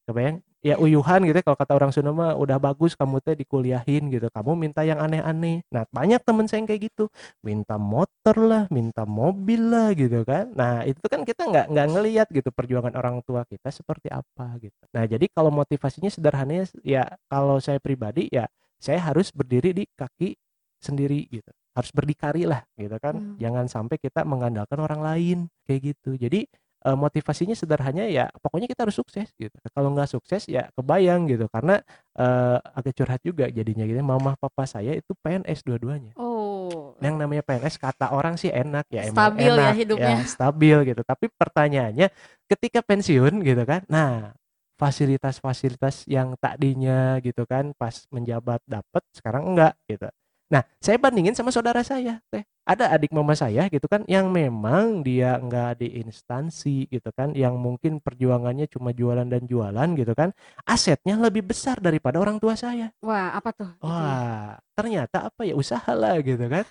[0.03, 0.43] Kebayang?
[0.63, 4.31] Ya uyuhan gitu ya, kalau kata orang Sunda mah udah bagus kamu teh dikuliahin gitu.
[4.31, 5.59] Kamu minta yang aneh-aneh.
[5.67, 7.11] Nah, banyak temen saya yang kayak gitu
[7.43, 10.49] minta motor lah, minta mobil lah gitu kan.
[10.55, 14.83] Nah itu kan kita nggak nggak ngelihat gitu perjuangan orang tua kita seperti apa gitu.
[14.95, 18.47] Nah jadi kalau motivasinya sederhananya ya kalau saya pribadi ya
[18.79, 20.39] saya harus berdiri di kaki
[20.79, 21.51] sendiri gitu.
[21.73, 23.17] Harus berdikari lah gitu kan.
[23.17, 23.35] Hmm.
[23.41, 26.15] Jangan sampai kita mengandalkan orang lain kayak gitu.
[26.15, 26.45] Jadi
[26.83, 29.55] eh, motivasinya sederhananya ya pokoknya kita harus sukses gitu.
[29.71, 31.79] Kalau nggak sukses ya kebayang gitu karena
[32.13, 33.99] eh, agak curhat juga jadinya gitu.
[33.99, 36.95] Mama papa saya itu PNS dua-duanya Oh.
[37.03, 40.15] yang namanya PNS kata orang sih enak ya emang Stabil ya enak hidupnya.
[40.25, 42.07] stabil gitu tapi pertanyaannya
[42.47, 44.31] ketika pensiun gitu kan nah
[44.79, 50.07] fasilitas-fasilitas yang tadinya gitu kan pas menjabat dapat sekarang enggak gitu
[50.53, 55.01] nah saya bandingin sama saudara saya teh ada adik mama saya gitu kan yang memang
[55.01, 60.29] dia enggak di instansi gitu kan yang mungkin perjuangannya cuma jualan dan jualan gitu kan
[60.63, 63.69] asetnya lebih besar daripada orang tua saya Wah, apa tuh?
[63.83, 66.63] Wah, ternyata apa ya usaha lah gitu kan.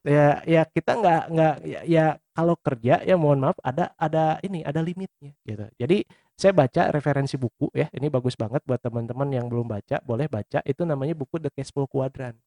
[0.00, 4.64] Ya ya kita nggak nggak ya, ya kalau kerja ya mohon maaf ada ada ini
[4.64, 5.66] ada limitnya gitu.
[5.76, 6.08] Jadi
[6.40, 7.90] saya baca referensi buku ya.
[7.92, 10.64] Ini bagus banget buat teman-teman yang belum baca, boleh baca.
[10.64, 12.38] Itu namanya buku The Cashflow Quadrant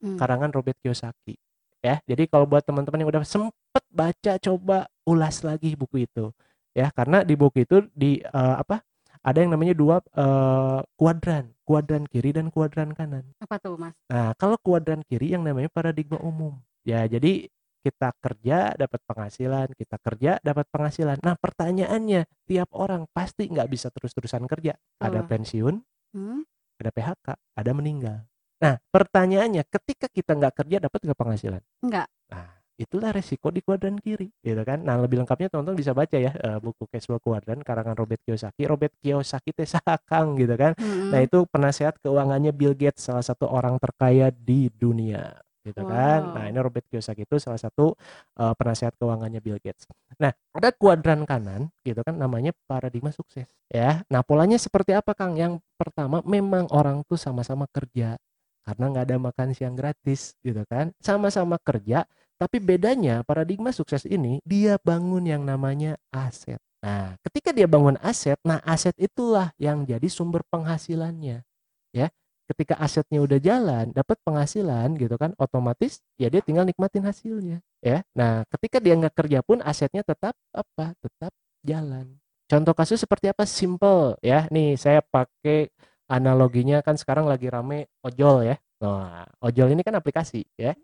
[0.00, 0.16] Hmm.
[0.16, 1.36] karangan Robert Kiyosaki.
[1.80, 6.28] Ya, jadi kalau buat teman-teman yang udah sempet baca coba ulas lagi buku itu.
[6.76, 8.84] Ya, karena di buku itu di eh, apa?
[9.20, 13.24] Ada yang namanya dua eh, kuadran, kuadran kiri dan kuadran kanan.
[13.40, 13.96] Apa tuh, Mas?
[14.12, 16.56] Nah, kalau kuadran kiri yang namanya paradigma umum.
[16.84, 17.48] Ya, jadi
[17.80, 21.16] kita kerja dapat penghasilan, kita kerja dapat penghasilan.
[21.24, 24.76] Nah, pertanyaannya, tiap orang pasti nggak bisa terus-terusan kerja.
[25.00, 25.28] Ada Betul.
[25.32, 25.74] pensiun,
[26.10, 26.42] Hmm?
[26.80, 28.29] ada PHK, ada meninggal.
[28.60, 31.62] Nah, pertanyaannya, ketika kita nggak kerja dapat nggak penghasilan?
[31.80, 32.06] Enggak.
[32.28, 34.80] Nah, itulah resiko di kuadran kiri, gitu kan?
[34.84, 38.68] Nah, lebih lengkapnya teman-teman bisa baca ya eh, buku Cashflow Quadrant karangan Robert Kiyosaki.
[38.68, 40.72] Robert Kiyosaki teh sakang gitu kan?
[40.76, 41.12] Mm-mm.
[41.12, 46.32] Nah itu penasehat keuangannya Bill Gates salah satu orang terkaya di dunia gitu kan.
[46.32, 46.50] Nah Wow.
[46.56, 47.92] ini Robert Kiyosaki itu salah satu
[48.40, 49.84] uh, penasehat keuangannya Bill Gates.
[50.16, 54.00] Nah ada kuadran kanan gitu kan namanya paradigma sukses ya.
[54.08, 55.36] Nah polanya seperti apa Kang?
[55.36, 58.16] Yang pertama memang orang tuh sama-sama kerja
[58.64, 60.92] karena nggak ada makan siang gratis gitu kan.
[61.00, 62.04] Sama-sama kerja
[62.40, 66.56] tapi bedanya paradigma sukses ini dia bangun yang namanya aset.
[66.80, 71.44] Nah, ketika dia bangun aset, nah aset itulah yang jadi sumber penghasilannya.
[71.92, 72.08] Ya.
[72.48, 78.02] Ketika asetnya udah jalan, dapat penghasilan gitu kan, otomatis ya dia tinggal nikmatin hasilnya, ya.
[78.10, 80.96] Nah, ketika dia nggak kerja pun asetnya tetap apa?
[80.98, 81.30] Tetap
[81.62, 82.18] jalan.
[82.50, 83.46] Contoh kasus seperti apa?
[83.46, 84.50] Simple ya.
[84.50, 85.70] Nih, saya pakai
[86.10, 88.58] analoginya kan sekarang lagi rame ojol ya.
[88.82, 90.74] Nah, ojol ini kan aplikasi ya.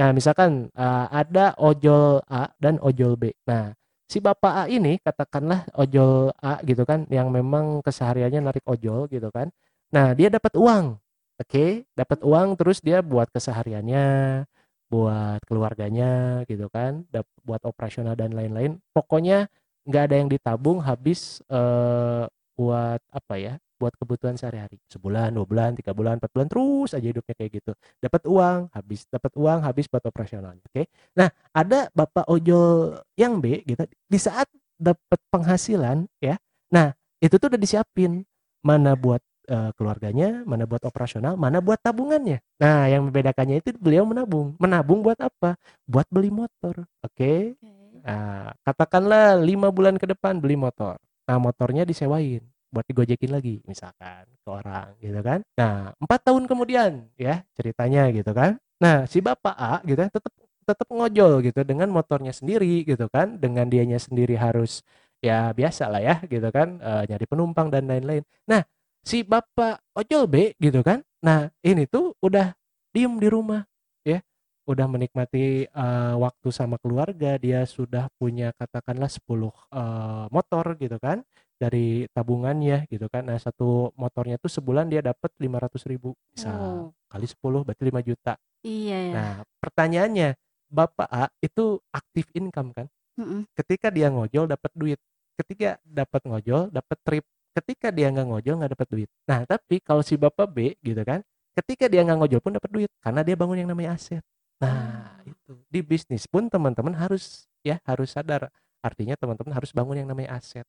[0.00, 3.36] Nah, misalkan uh, ada ojol A dan ojol B.
[3.44, 3.76] Nah,
[4.08, 9.28] si Bapak A ini katakanlah ojol A gitu kan yang memang kesehariannya narik ojol gitu
[9.28, 9.52] kan.
[9.92, 10.96] Nah, dia dapat uang.
[11.40, 11.70] Oke, okay?
[11.96, 14.44] dapat uang terus dia buat kesehariannya,
[14.92, 17.08] buat keluarganya gitu kan,
[17.48, 18.76] buat operasional dan lain-lain.
[18.92, 19.48] Pokoknya
[19.88, 22.28] nggak ada yang ditabung habis uh,
[22.60, 24.76] buat apa ya buat kebutuhan sehari-hari.
[24.92, 27.72] Sebulan dua bulan tiga bulan empat bulan terus aja hidupnya kayak gitu.
[27.96, 30.76] Dapat uang habis dapat uang habis buat operasionalnya oke?
[30.76, 30.86] Okay?
[31.16, 36.36] nah ada bapak ojol yang B gitu di saat dapat penghasilan ya
[36.68, 36.92] nah
[37.24, 38.28] itu tuh udah disiapin.
[38.60, 42.44] Mana buat uh, keluarganya mana buat operasional mana buat tabungannya.
[42.60, 44.52] Nah yang membedakannya itu beliau menabung.
[44.60, 45.56] Menabung buat apa?
[45.88, 47.16] Buat beli motor oke?
[47.16, 47.56] Okay?
[48.00, 51.00] nah katakanlah lima bulan ke depan beli motor.
[51.24, 55.42] Nah motornya disewain buat digojekin lagi misalkan ke orang gitu kan.
[55.58, 58.56] Nah empat tahun kemudian ya ceritanya gitu kan.
[58.78, 60.32] Nah si bapak A gitu kan tetap
[60.64, 63.36] tetap ngojol gitu dengan motornya sendiri gitu kan.
[63.42, 64.86] Dengan dianya sendiri harus
[65.20, 68.22] ya biasa lah ya gitu kan e, nyari penumpang dan lain-lain.
[68.48, 68.62] Nah
[69.02, 71.02] si bapak ojol B gitu kan.
[71.20, 72.54] Nah ini tuh udah
[72.94, 73.66] diem di rumah
[74.06, 74.22] ya.
[74.70, 81.26] Udah menikmati uh, waktu sama keluarga dia sudah punya katakanlah 10 uh, motor gitu kan
[81.60, 83.28] dari tabungannya gitu kan.
[83.28, 86.96] Nah, satu motornya tuh sebulan dia dapat 500 ribu bisa oh.
[87.12, 87.36] kali 10
[87.68, 88.32] berarti 5 juta.
[88.64, 89.12] Iya ya.
[89.12, 90.28] Nah, pertanyaannya,
[90.72, 92.86] Bapak A itu aktif income kan?
[93.20, 93.40] Mm -mm.
[93.52, 95.00] Ketika dia ngojol dapat duit.
[95.36, 97.24] Ketika dapat ngojol dapat trip.
[97.52, 99.08] Ketika dia nggak ngojol nggak dapat duit.
[99.28, 101.20] Nah, tapi kalau si Bapak B gitu kan,
[101.52, 104.24] ketika dia nggak ngojol pun dapat duit karena dia bangun yang namanya aset.
[104.64, 105.28] Nah, oh.
[105.28, 105.52] itu.
[105.68, 108.48] Di bisnis pun teman-teman harus ya harus sadar.
[108.80, 110.64] Artinya teman-teman harus bangun yang namanya aset.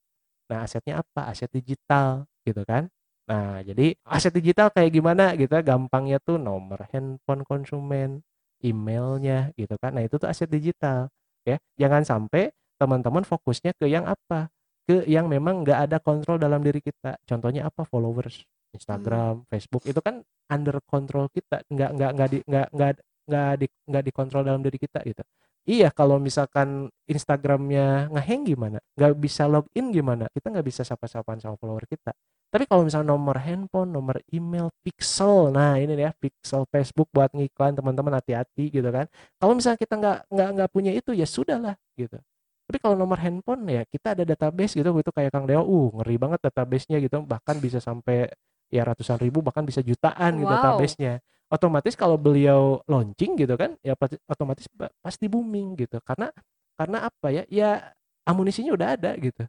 [0.51, 1.31] Nah, asetnya apa?
[1.31, 2.91] Aset digital gitu kan.
[3.31, 8.19] Nah, jadi aset digital kayak gimana gitu ya, gampangnya tuh nomor handphone konsumen,
[8.59, 9.95] emailnya gitu kan.
[9.95, 11.07] Nah, itu tuh aset digital
[11.47, 11.55] ya.
[11.79, 14.51] Jangan sampai teman-teman fokusnya ke yang apa?
[14.83, 17.15] Ke yang memang nggak ada kontrol dalam diri kita.
[17.23, 17.87] Contohnya apa?
[17.87, 18.43] Followers,
[18.75, 19.47] Instagram, hmm.
[19.47, 20.19] Facebook itu kan
[20.51, 22.91] under control kita, nggak nggak nggak di nggak nggak
[23.31, 25.23] nggak di nggak dikontrol dalam diri kita gitu.
[25.61, 28.81] Iya, kalau misalkan Instagramnya ngeheng gimana?
[28.97, 30.25] Nggak bisa login gimana?
[30.33, 32.17] Kita nggak bisa sapa-sapaan sama follower kita.
[32.51, 37.77] Tapi kalau misalnya nomor handphone, nomor email, pixel, nah ini ya pixel Facebook buat ngiklan
[37.77, 39.07] teman-teman hati-hati gitu kan.
[39.39, 42.19] Kalau misalnya kita nggak nggak nggak punya itu ya sudahlah gitu.
[42.67, 46.15] Tapi kalau nomor handphone ya kita ada database gitu, gitu kayak Kang Deo, uh ngeri
[46.19, 48.27] banget databasenya gitu, bahkan bisa sampai
[48.71, 50.55] ya ratusan ribu bahkan bisa jutaan gitu wow.
[50.55, 51.13] gitu databasenya
[51.51, 53.93] otomatis kalau beliau launching gitu kan ya
[54.25, 54.65] otomatis
[55.03, 55.99] pasti booming gitu.
[56.01, 56.31] Karena
[56.79, 57.43] karena apa ya?
[57.51, 57.91] Ya
[58.23, 59.43] amunisinya udah ada gitu.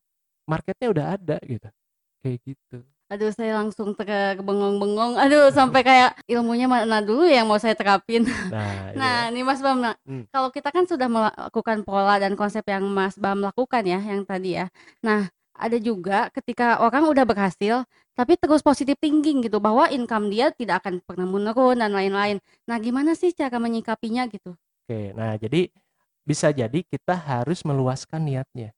[0.44, 1.68] Marketnya udah ada gitu.
[2.20, 2.78] Kayak gitu.
[3.12, 3.92] Aduh saya langsung
[4.40, 8.24] bengong-bengong aduh sampai kayak ilmunya mana dulu yang mau saya terapin?
[8.24, 8.48] Nah,
[8.98, 9.34] nah iya.
[9.36, 10.32] nih Mas Bam nah, hmm.
[10.32, 14.56] kalau kita kan sudah melakukan pola dan konsep yang Mas Bam lakukan ya yang tadi
[14.56, 14.72] ya.
[15.04, 20.52] Nah ada juga ketika orang udah berhasil, tapi terus positif thinking gitu bahwa income dia
[20.52, 22.40] tidak akan pernah menurun dan lain-lain.
[22.68, 24.56] Nah, gimana sih cara menyikapinya gitu?
[24.84, 25.72] Oke, nah jadi
[26.22, 28.70] bisa jadi kita harus meluaskan niatnya.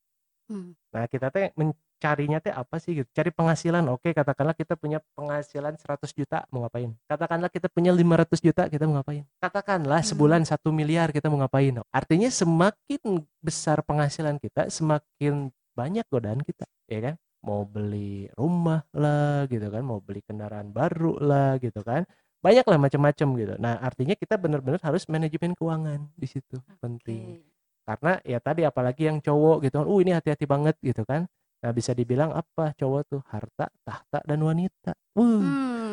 [0.47, 0.77] Hmm.
[0.93, 3.09] Nah, kita teh mencarinya teh apa sih gitu?
[3.17, 3.85] Cari penghasilan.
[3.91, 6.93] Oke, katakanlah kita punya penghasilan 100 juta, mau ngapain?
[7.09, 9.25] Katakanlah kita punya 500 juta, kita mau ngapain?
[9.41, 10.11] Katakanlah hmm.
[10.13, 11.81] sebulan satu miliar, kita mau ngapain?
[11.89, 17.15] Artinya semakin besar penghasilan kita, semakin banyak godaan kita ya kan?
[17.45, 19.85] Mau beli rumah lah gitu kan?
[19.85, 22.09] Mau beli kendaraan baru lah gitu kan?
[22.41, 23.55] Banyak lah macam-macam gitu.
[23.61, 26.81] Nah artinya kita benar-benar harus manajemen keuangan di situ okay.
[26.81, 27.45] penting.
[27.85, 29.87] Karena ya tadi apalagi yang cowok gitu kan?
[29.91, 31.29] Uh ini hati-hati banget gitu kan
[31.65, 35.85] nah bisa dibilang apa cowok tuh harta tahta dan wanita uh hmm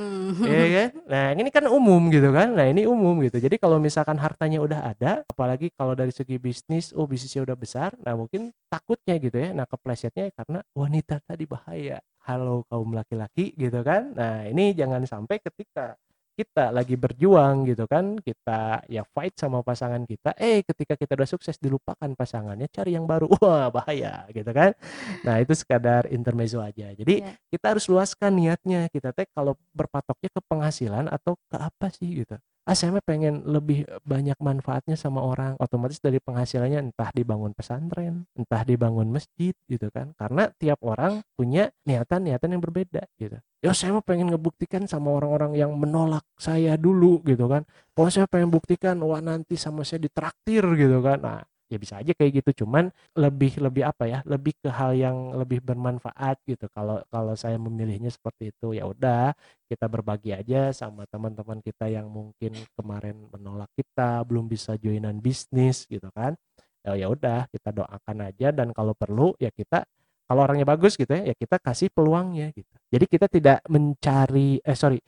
[0.41, 0.89] Iya kan?
[1.12, 2.53] Nah, ini kan umum gitu kan.
[2.55, 3.41] Nah, ini umum gitu.
[3.41, 7.91] Jadi kalau misalkan hartanya udah ada, apalagi kalau dari segi bisnis, oh bisnisnya udah besar,
[8.05, 9.49] nah mungkin takutnya gitu ya.
[9.51, 11.99] Nah, keplesetnya karena wanita tadi bahaya.
[12.21, 14.13] Halo kaum laki-laki gitu kan.
[14.13, 15.97] Nah, ini jangan sampai ketika
[16.36, 21.30] kita lagi berjuang gitu kan kita ya fight sama pasangan kita eh ketika kita udah
[21.30, 23.28] sukses dilupakan pasangannya cari yang baru.
[23.41, 24.76] Wah bahaya gitu kan.
[25.24, 26.91] Nah itu sekadar intermezzo aja.
[26.91, 27.36] Jadi yeah.
[27.52, 28.88] kita harus luaskan niatnya.
[28.91, 33.41] Kita teh kalau berpatoknya ke penghasilan atau ke apa sih gitu ah saya mah pengen
[33.45, 35.58] lebih banyak manfaatnya sama orang.
[35.58, 40.13] Otomatis dari penghasilannya entah dibangun pesantren entah dibangun masjid gitu kan.
[40.15, 43.38] Karena tiap orang punya niatan-niatan yang berbeda gitu.
[43.62, 47.65] Ya saya mah pengen ngebuktikan sama orang-orang yang menolak saya dulu gitu kan.
[47.93, 51.21] Kalau saya pengen buktikan wah nanti sama saya ditraktir gitu kan.
[51.21, 51.39] Nah
[51.71, 52.63] ya bisa aja kayak gitu.
[52.63, 56.67] Cuman lebih lebih apa ya lebih ke hal yang lebih bermanfaat gitu.
[56.75, 59.31] Kalau kalau saya memilihnya seperti itu ya udah
[59.71, 65.88] kita berbagi aja sama teman-teman kita yang mungkin kemarin menolak kita belum bisa joinan bisnis
[65.88, 66.36] gitu kan.
[66.84, 68.51] Ya ya udah kita doakan aja.
[68.51, 69.88] Dan kalau perlu ya kita
[70.27, 72.75] kalau orangnya bagus gitu ya ya kita kasih peluangnya gitu.
[72.91, 74.99] Jadi kita tidak mencari eh sorry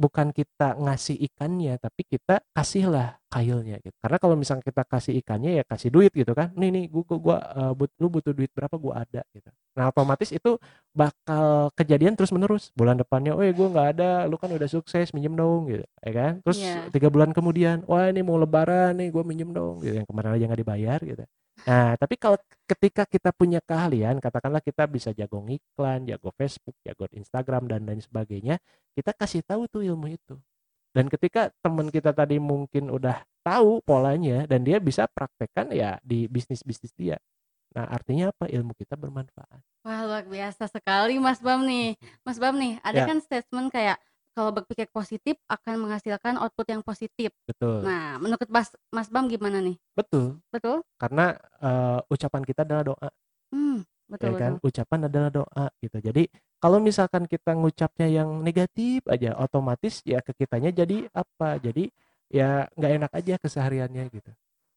[0.00, 3.94] bukan kita ngasih ikannya tapi kita kasihlah kailnya gitu.
[4.02, 6.50] Karena kalau misalnya kita kasih ikannya ya kasih duit gitu kan.
[6.58, 9.46] Nih nih gua gua, uh, but, lu butuh duit berapa gua ada gitu.
[9.78, 10.58] Nah otomatis itu
[10.90, 14.10] bakal kejadian terus menerus bulan depannya oh gua nggak ada.
[14.26, 16.32] Lu kan udah sukses minjem dong gitu ya kan.
[16.42, 16.90] Terus yeah.
[16.90, 20.02] tiga bulan kemudian wah ini mau lebaran nih gua minjem dong gitu.
[20.02, 21.24] Yang kemarin aja nggak dibayar gitu.
[21.68, 27.04] Nah, tapi kalau ketika kita punya keahlian, katakanlah kita bisa jago iklan, jago Facebook, jago
[27.12, 28.56] Instagram dan lain sebagainya,
[28.96, 30.40] kita kasih tahu tuh ilmu itu.
[30.90, 36.26] Dan ketika teman kita tadi mungkin udah tahu polanya dan dia bisa praktekkan ya di
[36.26, 37.16] bisnis-bisnis dia.
[37.70, 38.50] Nah, artinya apa?
[38.50, 39.62] Ilmu kita bermanfaat.
[39.86, 41.94] Wah, luar biasa sekali Mas Bam nih.
[42.26, 43.06] Mas Bam nih, ada ya.
[43.06, 43.96] kan statement kayak
[44.34, 47.30] kalau berpikir positif akan menghasilkan output yang positif.
[47.46, 47.86] Betul.
[47.86, 49.78] Nah, menurut Mas, Mas Bam gimana nih?
[49.94, 50.42] Betul.
[50.50, 50.82] Betul.
[50.98, 53.08] Karena uh, ucapan kita adalah doa.
[53.54, 54.52] Hmm, betul, ya kan?
[54.58, 54.66] Betul.
[54.70, 55.98] Ucapan adalah doa gitu.
[56.02, 56.24] Jadi
[56.62, 61.56] kalau misalkan kita ngucapnya yang negatif aja, otomatis ya ke kitanya jadi apa?
[61.58, 61.88] Jadi
[62.30, 64.30] ya nggak enak aja kesehariannya gitu.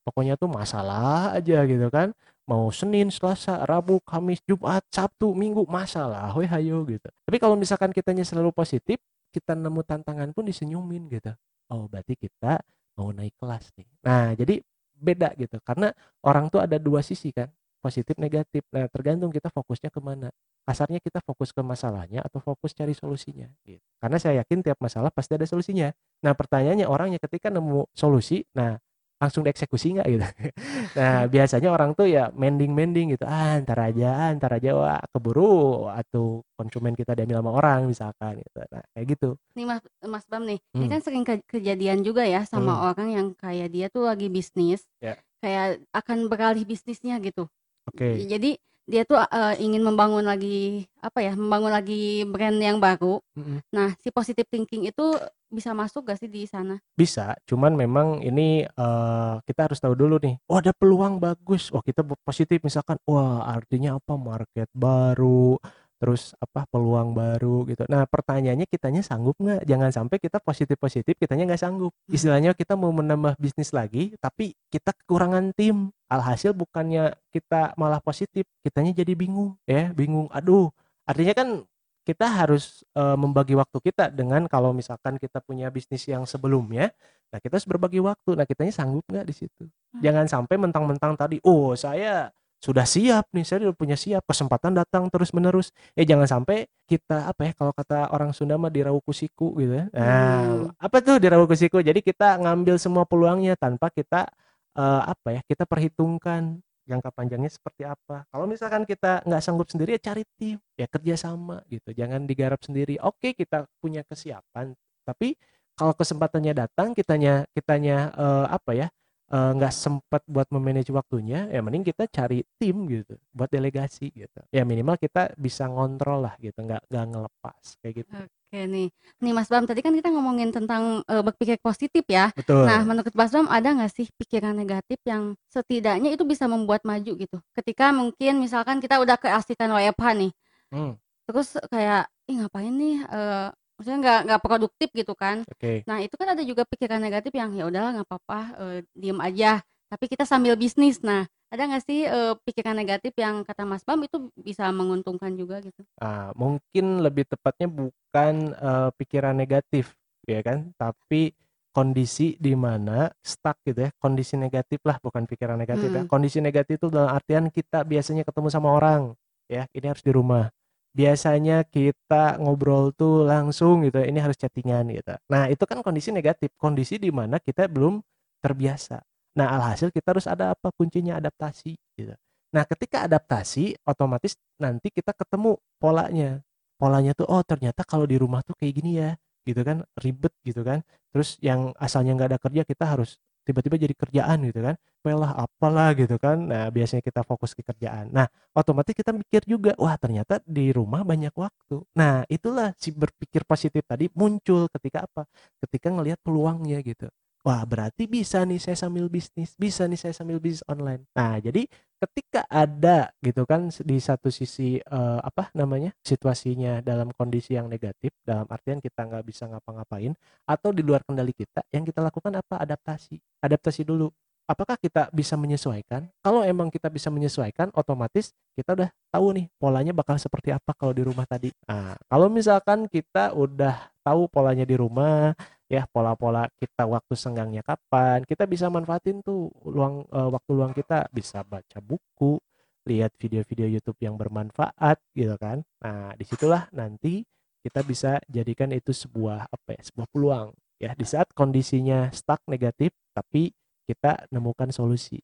[0.03, 2.11] Pokoknya tuh masalah aja gitu kan.
[2.43, 7.07] Mau Senin, Selasa, Rabu, Kamis, Jumat, Sabtu, Minggu masalah, hoi hayo gitu.
[7.23, 8.99] Tapi kalau misalkan kitanya selalu positif,
[9.33, 11.33] kita nemu tantangan pun disenyumin gitu
[11.73, 12.61] oh berarti kita
[12.93, 14.61] mau naik kelas nih nah jadi
[14.93, 15.89] beda gitu karena
[16.21, 17.49] orang tuh ada dua sisi kan
[17.83, 20.31] positif negatif nah tergantung kita fokusnya ke mana
[20.63, 23.83] kasarnya kita fokus ke masalahnya atau fokus cari solusinya gitu.
[23.99, 25.91] karena saya yakin tiap masalah pasti ada solusinya
[26.23, 28.79] nah pertanyaannya orangnya ketika nemu solusi nah
[29.23, 30.25] langsung dieksekusi nggak gitu
[30.99, 34.99] nah biasanya orang tuh ya mending mending gitu ah ntar aja ah, ntar aja wah
[35.15, 40.25] keburu atau konsumen kita diambil sama orang misalkan gitu nah kayak gitu nih mas mas
[40.27, 40.75] bam nih hmm.
[40.79, 42.87] ini kan sering ke kejadian juga ya sama hmm.
[42.91, 45.15] orang yang kayak dia tuh lagi bisnis yeah.
[45.39, 47.47] kayak akan beralih bisnisnya gitu
[47.89, 48.25] oke okay.
[48.27, 53.23] jadi dia tuh uh, ingin membangun lagi apa ya membangun lagi brand yang baru.
[53.39, 53.59] Mm-hmm.
[53.71, 55.15] Nah si positive thinking itu
[55.47, 56.81] bisa masuk gak sih di sana?
[56.97, 60.35] Bisa, cuman memang ini uh, kita harus tahu dulu nih.
[60.51, 61.71] Oh ada peluang bagus.
[61.71, 62.99] Oh kita positif misalkan.
[63.07, 65.55] Wah artinya apa market baru
[66.03, 67.87] terus apa peluang baru gitu.
[67.87, 69.63] Nah pertanyaannya kitanya sanggup nggak?
[69.63, 71.95] Jangan sampai kita positif positif kitanya nggak sanggup.
[71.95, 72.11] Hmm.
[72.11, 75.95] Istilahnya kita mau menambah bisnis lagi, tapi kita kekurangan tim.
[76.11, 80.27] Alhasil bukannya kita malah positif, kitanya jadi bingung ya, bingung.
[80.35, 80.75] Aduh,
[81.07, 81.63] artinya kan
[82.03, 86.91] kita harus e, membagi waktu kita dengan kalau misalkan kita punya bisnis yang sebelumnya,
[87.31, 88.35] nah kita harus berbagi waktu.
[88.35, 89.63] Nah kitanya sanggup nggak di situ?
[89.63, 90.03] Hmm.
[90.03, 92.27] Jangan sampai mentang-mentang tadi, oh saya
[92.63, 97.28] sudah siap nih saya udah punya siap kesempatan datang terus menerus eh jangan sampai kita
[97.28, 99.86] apa ya kalau kata orang Sunda mah dirauku siku gitu ya.
[99.91, 100.80] Nah hmm.
[100.80, 104.32] apa tuh dirauku siku jadi kita ngambil semua peluangnya tanpa kita
[104.80, 108.23] uh, apa ya kita perhitungkan jangka panjangnya seperti apa.
[108.32, 111.91] Kalau misalkan kita nggak sanggup sendiri ya cari tim ya kerjasama gitu.
[111.91, 112.95] Jangan digarap sendiri.
[113.04, 114.71] Oke kita punya kesiapan
[115.04, 115.36] tapi
[115.76, 118.88] kalau kesempatannya datang kitanya kitanya uh, apa ya
[119.33, 124.39] nggak uh, sempat buat memanage waktunya ya mending kita cari tim gitu buat delegasi gitu.
[124.53, 128.13] Ya minimal kita bisa ngontrol lah gitu nggak nggak ngelepas kayak gitu.
[128.13, 128.87] Oke nih.
[129.25, 132.29] Nih Mas Bam tadi kan kita ngomongin tentang uh, berpikir positif ya.
[132.37, 132.69] Betul.
[132.69, 137.17] Nah menurut Mas Bam ada nggak sih pikiran negatif yang setidaknya itu bisa membuat maju
[137.17, 137.37] gitu?
[137.57, 140.33] Ketika mungkin misalkan kita udah keasikan WFH nih.
[140.73, 140.97] Hmm.
[141.23, 145.43] terus kayak ih ngapain nih uh, Maksudnya nggak nggak produktif gitu kan.
[145.49, 145.81] Oke.
[145.89, 149.62] Nah itu kan ada juga pikiran negatif yang ya udahlah nggak apa-apa uh, diem aja.
[149.89, 151.01] Tapi kita sambil bisnis.
[151.01, 155.62] Nah ada nggak sih uh, pikiran negatif yang kata Mas Bam itu bisa menguntungkan juga
[155.62, 155.86] gitu?
[156.01, 159.93] Ah, mungkin lebih tepatnya bukan uh, pikiran negatif
[160.25, 161.38] ya kan, tapi
[161.69, 166.01] kondisi di mana stuck gitu ya, kondisi negatif lah bukan pikiran negatif ya.
[166.09, 169.13] Kondisi negatif itu dalam artian kita biasanya ketemu sama orang
[169.45, 170.49] ya, ini harus di rumah
[170.93, 175.13] biasanya kita ngobrol tuh langsung gitu ini harus chattingan gitu.
[175.34, 177.99] Nah itu kan kondisi negatif kondisi di mana kita belum
[178.45, 179.01] terbiasa.
[179.34, 180.69] Nah alhasil kita harus ada apa?
[180.77, 182.13] Kuncinya adaptasi gitu.
[182.53, 186.39] Nah ketika adaptasi otomatis nanti kita ketemu polanya.
[186.77, 189.17] Polanya tuh oh ternyata kalau di rumah tuh kayak gini ya
[189.49, 190.86] gitu kan ribet gitu kan.
[191.10, 194.75] Terus yang asalnya nggak ada kerja kita harus tiba-tiba jadi kerjaan gitu kan.
[195.03, 196.38] Lah apalah gitu kan.
[196.47, 198.10] Nah biasanya kita fokus ke kerjaan.
[198.15, 201.84] Nah otomatis kita mikir juga wah ternyata di rumah banyak waktu.
[201.99, 205.28] Nah itulah si berpikir positif tadi muncul ketika apa?
[205.59, 207.07] Ketika ngelihat peluangnya gitu
[207.43, 211.03] wah berarti bisa nih saya sambil bisnis, bisa nih saya sambil bisnis online.
[211.11, 211.67] Nah, jadi
[211.99, 218.15] ketika ada gitu kan di satu sisi eh, apa namanya situasinya dalam kondisi yang negatif,
[218.23, 220.15] dalam artian kita nggak bisa ngapa-ngapain
[220.47, 222.63] atau di luar kendali kita, yang kita lakukan apa?
[222.63, 223.19] Adaptasi.
[223.43, 224.07] Adaptasi dulu.
[224.43, 226.03] Apakah kita bisa menyesuaikan?
[226.19, 230.91] Kalau emang kita bisa menyesuaikan, otomatis kita udah tahu nih polanya bakal seperti apa kalau
[230.91, 231.47] di rumah tadi.
[231.63, 235.31] Nah, kalau misalkan kita udah tahu polanya di rumah,
[235.74, 241.09] ya pola-pola kita waktu senggangnya kapan, kita bisa manfaatin tuh luang eh, waktu luang kita
[241.09, 242.38] bisa baca buku,
[242.86, 245.65] lihat video-video YouTube yang bermanfaat gitu kan.
[245.82, 247.26] Nah, di situlah nanti
[247.65, 250.47] kita bisa jadikan itu sebuah apa ya, sebuah peluang
[250.78, 253.55] ya di saat kondisinya stuck negatif tapi
[253.88, 255.19] kita nemukan solusi.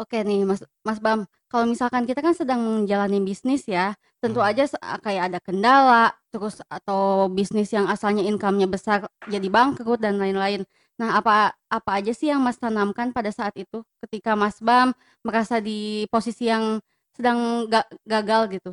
[0.00, 3.92] Oke nih Mas Mas Bam, kalau misalkan kita kan sedang menjalani bisnis ya,
[4.24, 4.48] tentu Hmm.
[4.48, 10.16] aja se- kayak ada kendala, terus atau bisnis yang asalnya income-nya besar jadi bangkrut dan
[10.16, 10.64] lain-lain.
[10.96, 15.60] Nah, apa apa aja sih yang Mas tanamkan pada saat itu ketika Mas Bam merasa
[15.60, 16.80] di posisi yang
[17.12, 18.72] sedang ga- gagal gitu?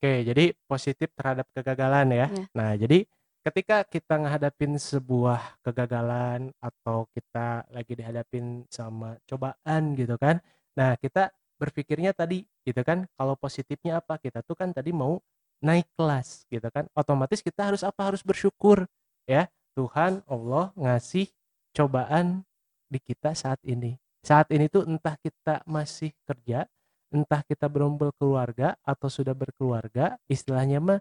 [0.00, 2.26] Oke, jadi positif terhadap kegagalan ya.
[2.32, 2.44] Iya.
[2.56, 3.04] Nah, jadi
[3.40, 10.44] ketika kita ngadapin sebuah kegagalan atau kita lagi dihadapin sama cobaan gitu kan.
[10.76, 14.20] Nah, kita berpikirnya tadi gitu kan, kalau positifnya apa?
[14.20, 15.20] Kita tuh kan tadi mau
[15.64, 16.88] naik kelas gitu kan.
[16.96, 18.12] Otomatis kita harus apa?
[18.12, 18.84] Harus bersyukur
[19.24, 19.48] ya.
[19.76, 21.30] Tuhan Allah ngasih
[21.72, 22.42] cobaan
[22.90, 23.96] di kita saat ini.
[24.20, 26.68] Saat ini tuh entah kita masih kerja,
[27.08, 31.00] entah kita berombol keluarga atau sudah berkeluarga, istilahnya mah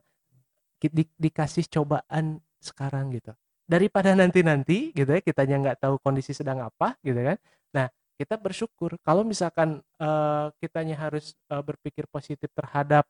[0.87, 3.35] di- dikasih cobaan sekarang gitu.
[3.69, 7.37] Daripada nanti-nanti gitu ya, kitanya nggak tahu kondisi sedang apa gitu kan.
[7.75, 13.05] Nah, kita bersyukur kalau misalkan eh, kitanya harus eh, berpikir positif terhadap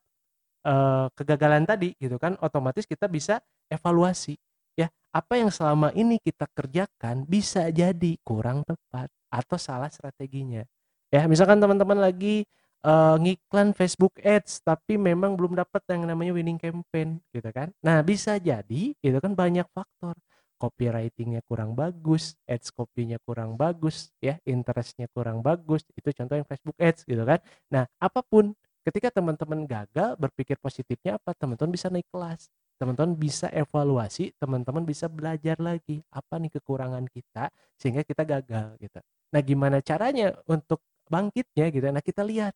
[0.65, 3.39] eh, kegagalan tadi gitu kan, otomatis kita bisa
[3.72, 4.36] evaluasi
[4.80, 10.63] ya apa yang selama ini kita kerjakan bisa jadi kurang tepat atau salah strateginya.
[11.09, 12.45] Ya, misalkan teman-teman lagi
[12.86, 17.71] eh, ngiklan Facebook Ads tapi memang belum dapat yang namanya winning campaign gitu kan.
[17.84, 20.15] Nah, bisa jadi itu kan banyak faktor.
[20.59, 25.88] Copywritingnya kurang bagus, ads copy-nya kurang bagus, ya interestnya kurang bagus.
[25.95, 27.39] Itu contoh yang Facebook Ads gitu kan.
[27.71, 28.51] Nah, apa pun
[28.84, 31.32] ketika teman-teman gagal berpikir positifnya apa?
[31.32, 32.51] Teman-teman bisa naik kelas.
[32.75, 38.99] Teman-teman bisa evaluasi, teman-teman bisa belajar lagi apa nih kekurangan kita sehingga kita gagal gitu.
[39.32, 41.88] Nah, gimana caranya untuk bangkitnya gitu.
[41.88, 42.51] Nah, kita lihat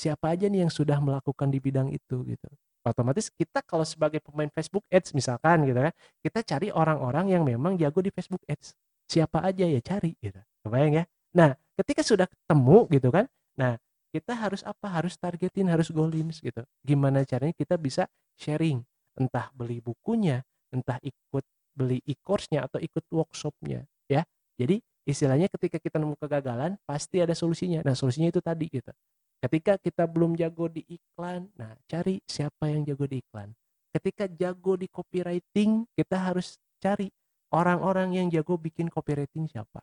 [0.00, 2.48] siapa aja nih yang sudah melakukan di bidang itu gitu.
[2.80, 5.92] Otomatis kita kalau sebagai pemain Facebook Ads misalkan gitu kan
[6.24, 8.72] kita cari orang-orang yang memang jago di Facebook Ads.
[9.04, 10.40] Siapa aja ya cari gitu.
[10.64, 11.04] Kebayang ya?
[11.36, 13.28] Nah ketika sudah ketemu gitu kan
[13.60, 13.76] nah
[14.08, 14.88] kita harus apa?
[14.88, 16.64] Harus targetin harus goalin gitu.
[16.80, 18.08] Gimana caranya kita bisa
[18.40, 18.80] sharing?
[19.20, 20.40] Entah beli bukunya
[20.72, 21.44] entah ikut
[21.76, 24.24] beli e-course-nya atau ikut workshopnya ya.
[24.56, 27.84] Jadi istilahnya ketika kita nemu kegagalan pasti ada solusinya.
[27.84, 28.88] Nah solusinya itu tadi gitu
[29.40, 33.50] ketika kita belum jago di iklan nah cari siapa yang jago di iklan.
[33.90, 37.10] Ketika jago di copywriting kita harus cari
[37.50, 39.82] orang-orang yang jago bikin copywriting siapa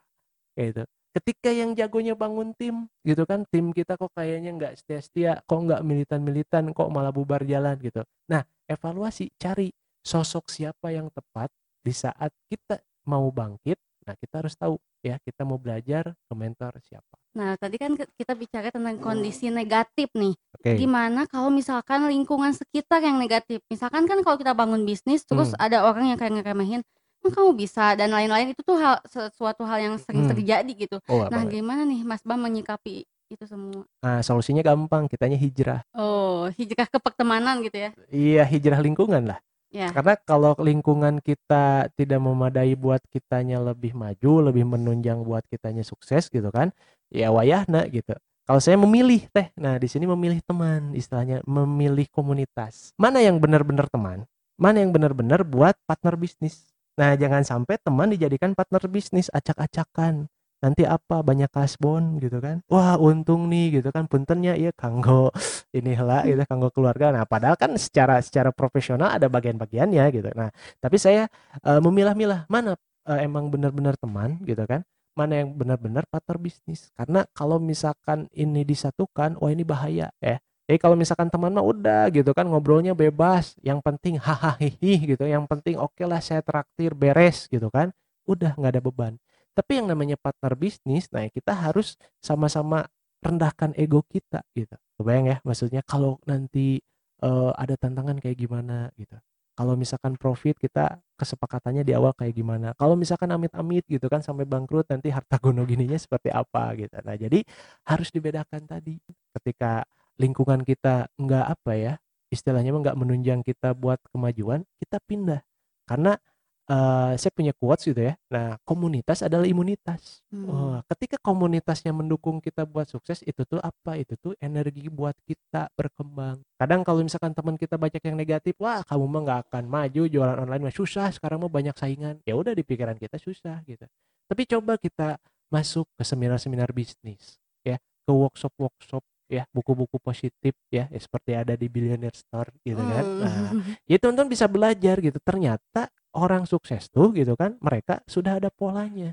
[0.55, 0.87] gitu.
[1.11, 5.81] Ketika yang jagonya bangun tim gitu kan tim kita kok kayaknya nggak setia-setia kok nggak
[5.81, 8.05] militan-militan kok malah bubar jalan gitu.
[8.29, 9.73] Nah evaluasi cari
[10.05, 11.49] sosok siapa yang tepat
[11.81, 12.79] di saat kita
[13.09, 17.77] mau bangkit nah kita harus tahu ya kita mau belajar ke mentor siapa Nah, tadi
[17.77, 20.33] kan kita bicara tentang kondisi negatif nih.
[20.57, 23.61] oke Gimana kalau misalkan lingkungan sekitar yang negatif?
[23.69, 25.61] Misalkan kan kalau kita bangun bisnis terus Hmm.
[25.69, 26.81] ada orang yang kayak ngeremehin,
[27.21, 30.33] "Oh, kamu bisa dan lain-lain itu tuh hal sesuatu hal yang sering Hmm.
[30.33, 30.97] terjadi gitu.
[31.05, 31.61] oh Nah, banget.
[31.61, 33.85] gimana nih Mas Bam menyikapi itu semua?
[34.01, 35.85] Nah, solusinya gampang, kitanya hijrah.
[35.93, 37.89] Oh, hijrah ke pertemanan gitu ya?
[38.09, 39.39] Iya, hijrah lingkungan lah.
[39.68, 39.91] Ya.
[39.91, 46.32] Karena kalau lingkungan kita tidak memadai buat kitanya lebih maju, lebih menunjang buat kitanya sukses
[46.32, 46.72] gitu kan,
[47.11, 48.15] ya wayahna gitu.
[48.47, 52.95] Kalau saya memilih teh, nah di sini memilih teman, istilahnya memilih komunitas.
[52.95, 54.24] Mana yang benar-benar teman?
[54.55, 56.63] Mana yang benar-benar buat partner bisnis?
[56.95, 60.32] Nah, jangan sampai teman dijadikan partner bisnis acak-acakan.
[60.57, 62.65] Nanti apa banyak kasbon gitu kan.
[62.65, 65.29] Wah, untung nih gitu kan puntennya iya kanggo
[65.77, 67.13] ini lah gitu kanggo keluarga.
[67.13, 70.29] Nah, padahal kan secara secara profesional ada bagian-bagiannya gitu.
[70.33, 70.49] Nah,
[70.81, 71.29] tapi saya
[71.61, 72.73] eh, memilah-milah mana
[73.05, 74.81] eh, emang benar-benar teman gitu kan.
[75.17, 76.89] Mana yang benar-benar partner bisnis.
[76.93, 80.37] Karena kalau misalkan ini disatukan, wah ini bahaya ya.
[80.67, 85.47] Jadi kalau misalkan teman mah udah gitu kan ngobrolnya bebas, yang penting hahaha gitu, yang
[85.47, 87.95] penting oke lah saya traktir beres gitu kan.
[88.27, 89.13] Udah nggak ada beban.
[89.57, 92.85] Tapi yang namanya partner bisnis, nah kita harus sama-sama
[93.25, 94.77] rendahkan ego kita gitu.
[95.01, 96.77] Kebayang ya maksudnya kalau nanti
[97.23, 99.17] eh, ada tantangan kayak gimana gitu.
[99.57, 104.45] kalau misalkan profit kita kesepakatannya di awal kayak gimana kalau misalkan amit-amit gitu kan sampai
[104.45, 107.41] bangkrut nanti harta gono gininya seperti apa gitu nah jadi
[107.89, 109.01] harus dibedakan tadi
[109.33, 109.81] ketika
[110.21, 111.93] lingkungan kita nggak apa ya
[112.29, 115.41] istilahnya nggak menunjang kita buat kemajuan kita pindah
[115.89, 116.21] karena
[116.68, 120.43] eh, saya punya quotes gitu ya nah komunitas adalah imunitas Hmm.
[120.51, 123.95] Oh, ketika komunitasnya mendukung kita buat sukses itu tuh apa?
[123.95, 126.43] Itu tuh energi buat kita berkembang.
[126.59, 130.38] Kadang kalau misalkan teman kita banyak yang negatif, wah kamu mah nggak akan maju jualan
[130.43, 131.07] online mah susah.
[131.15, 132.20] Sekarang mah banyak saingan.
[132.28, 133.88] Ya udah di pikiran kita susah gitu.
[134.28, 135.15] Tapi coba kita
[135.47, 138.99] masuk ke seminar-seminar bisnis, ya, ke workshop-workshop,
[139.32, 143.05] ya, buku-buku positif, ya, ya, seperti ada di Billionaire Store gitu kan.
[143.24, 143.63] Nah, Hmm.
[143.91, 145.18] ya teman-teman bisa belajar gitu.
[145.24, 149.11] Ternyata orang sukses tuh gitu kan, mereka sudah ada polanya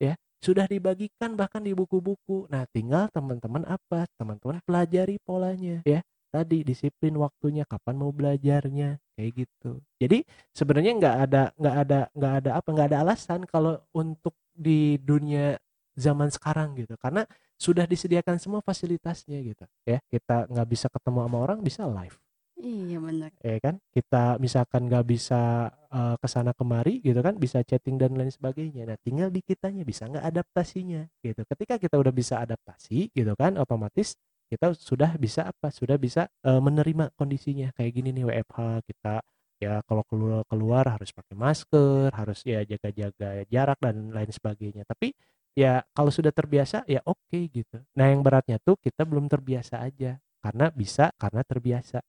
[0.00, 2.50] ya sudah dibagikan bahkan di buku-buku.
[2.50, 4.10] Nah, tinggal teman-teman apa?
[4.18, 6.02] Teman-teman pelajari polanya ya.
[6.32, 9.78] Tadi disiplin waktunya, kapan mau belajarnya, kayak gitu.
[10.00, 14.96] Jadi sebenarnya nggak ada nggak ada nggak ada apa nggak ada alasan kalau untuk di
[14.96, 15.60] dunia
[15.92, 17.28] zaman sekarang gitu, karena
[17.60, 20.00] sudah disediakan semua fasilitasnya gitu ya.
[20.08, 22.16] Kita nggak bisa ketemu sama orang bisa live
[22.62, 23.30] Iya benar.
[23.42, 23.74] ya kan?
[23.90, 28.86] Kita misalkan nggak bisa eh, ke sana kemari gitu kan bisa chatting dan lain sebagainya.
[28.86, 31.42] Nah tinggal di kitanya bisa nggak adaptasinya gitu.
[31.42, 34.14] Ketika kita udah bisa adaptasi gitu kan otomatis
[34.46, 35.74] kita sudah bisa apa?
[35.74, 37.74] Sudah bisa eh, menerima kondisinya.
[37.74, 39.14] Kayak gini nih WFH kita.
[39.62, 44.86] Ya kalau keluar keluar harus pakai masker harus ya jaga-jaga jarak dan lain sebagainya.
[44.86, 45.10] Tapi
[45.58, 47.82] ya kalau sudah terbiasa ya oke gitu.
[47.98, 50.14] Nah yang beratnya tuh kita belum terbiasa aja.
[50.42, 52.02] Karena bisa karena terbiasa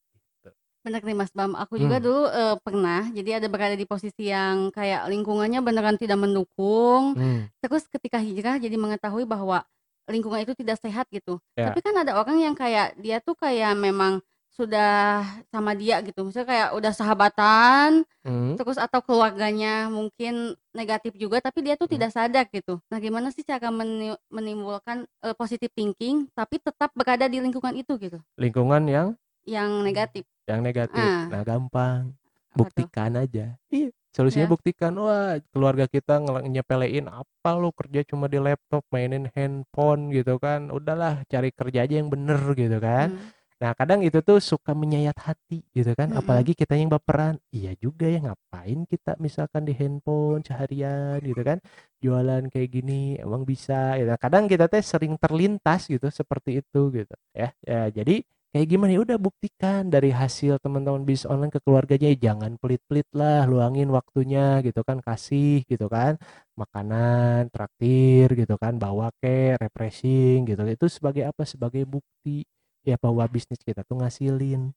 [0.83, 2.03] Benar nih Mas Bam, aku juga Hmm.
[2.03, 7.15] dulu eh, pernah jadi ada berada di posisi yang kayak lingkungannya beneran tidak mendukung.
[7.15, 9.63] Hmm, Terus ketika hijrah jadi mengetahui bahwa
[10.11, 11.39] lingkungan itu tidak sehat gitu.
[11.55, 11.71] Ya.
[11.71, 14.19] Tapi kan ada orang yang kayak dia tuh kayak memang
[14.51, 16.27] sudah sama dia gitu.
[16.27, 18.59] Misalnya kayak udah sahabatan, hmm.
[18.59, 21.95] terus atau keluarganya mungkin negatif juga tapi dia tuh Hmm.
[21.95, 22.83] tidak sadar gitu.
[22.91, 27.95] Nah, gimana sih cara meni- menimbulkan eh, positive thinking tapi tetap berada di lingkungan itu
[27.97, 29.07] gitu, lingkungan yang
[29.47, 30.27] yang negatif.
[30.49, 31.03] Yang negatif.
[31.03, 31.29] Ah.
[31.31, 32.11] Nah, gampang.
[32.53, 32.57] Apa tuh?
[32.59, 33.57] Buktikan aja.
[33.73, 34.53] Iya, solusinya Ya.
[34.53, 34.93] buktikan.
[34.99, 40.69] Wah, keluarga kita nyepelein apa lu kerja cuma di laptop, mainin handphone gitu kan.
[40.69, 43.17] Udahlah, cari kerja aja yang bener gitu kan.
[43.17, 43.41] Hmm.
[43.63, 46.11] Nah, kadang itu tuh suka menyayat hati gitu kan.
[46.11, 46.19] Mm-mm.
[46.19, 47.39] Apalagi kita yang baperan.
[47.47, 51.63] Iya juga ya ngapain kita misalkan di handphone seharian gitu kan.
[52.03, 54.11] Jualan kayak gini emang bisa gitu.
[54.19, 57.55] Kadang kita teh sering terlintas gitu seperti itu gitu ya.
[57.63, 58.91] Ya, jadi kayak gimana?
[58.95, 63.89] Ya udah buktikan dari hasil teman-teman bisnis online ke keluarganya ya jangan pelit-pelit lah luangin
[63.89, 66.21] waktunya gitu kan kasih gitu kan
[66.61, 70.61] makanan traktir gitu kan bawa ke refreshing gitu.
[70.69, 71.43] Itu sebagai apa?
[71.49, 72.45] Sebagai bukti
[72.85, 74.69] ya bahwa bisnis kita tuh ngasilin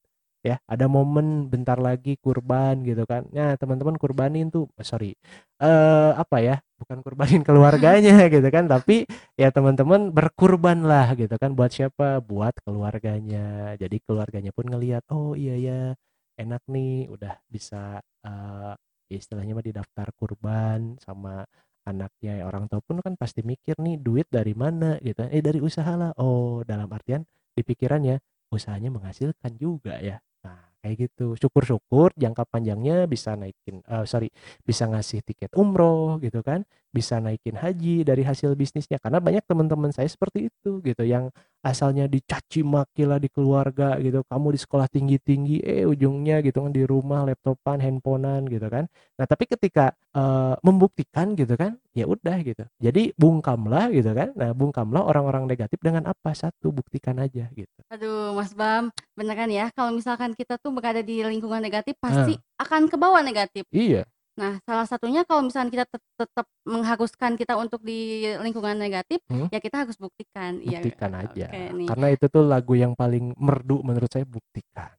[0.46, 3.26] ya ada momen bentar lagi kurban gitu kan.
[3.34, 5.10] Nah teman-teman kurbanin tuh eh, sorry
[5.62, 9.08] eh apa ya bukan kurbanin keluarganya gitu kan tapi
[9.40, 12.22] ya teman-teman berkurban lah gitu kan buat siapa?
[12.22, 13.74] Buat keluarganya.
[13.82, 15.80] Jadi keluarganya pun ngelihat oh iya ya
[16.38, 17.98] enak nih udah bisa
[19.10, 21.46] ya istilahnya mah didaftar kurban sama
[21.86, 22.42] anaknya.
[22.42, 24.98] Ya orang tua pun kan pasti mikir nih duit dari mana?
[25.02, 25.26] Gitu.
[25.30, 26.10] Eh dari usaha lah.
[26.18, 27.22] Oh dalam artian
[27.56, 28.18] di pikirannya
[28.52, 30.22] usahanya menghasilkan juga ya
[30.86, 31.34] kayak gitu.
[31.34, 34.30] Syukur-syukur jangka panjangnya bisa naikin eh, sorry
[34.62, 36.62] bisa ngasih tiket umroh gitu kan
[36.96, 41.28] bisa naikin haji dari hasil bisnisnya karena banyak teman-teman saya seperti itu gitu yang
[41.60, 46.72] asalnya dicaci maki lah di keluarga gitu kamu di sekolah tinggi-tinggi eh ujungnya gitu kan
[46.72, 48.88] di rumah laptopan handphonean gitu kan.
[49.20, 52.64] Nah tapi ketika eh, membuktikan gitu kan ya udah gitu.
[52.78, 54.30] Jadi bungkamlah gitu kan.
[54.38, 56.32] Nah bungkamlah orang-orang negatif dengan apa?
[56.32, 57.80] Satu buktikan aja gitu.
[57.90, 62.86] Aduh, Mas Bam, beneran ya kalau misalkan kita tuh berada di lingkungan negatif pasti akan
[62.86, 63.66] ke bawah negatif.
[63.74, 64.06] iya
[64.36, 69.48] Nah, salah satunya kalau misalkan kita tet- tetap mengharuskan kita untuk di lingkungan negatif, Hmm.
[69.48, 70.60] ya kita harus buktikan.
[70.60, 71.86] Iya, buktikan aja Oke nih.
[71.88, 74.92] karena itu tuh lagu yang paling merdu menurut saya buktikan.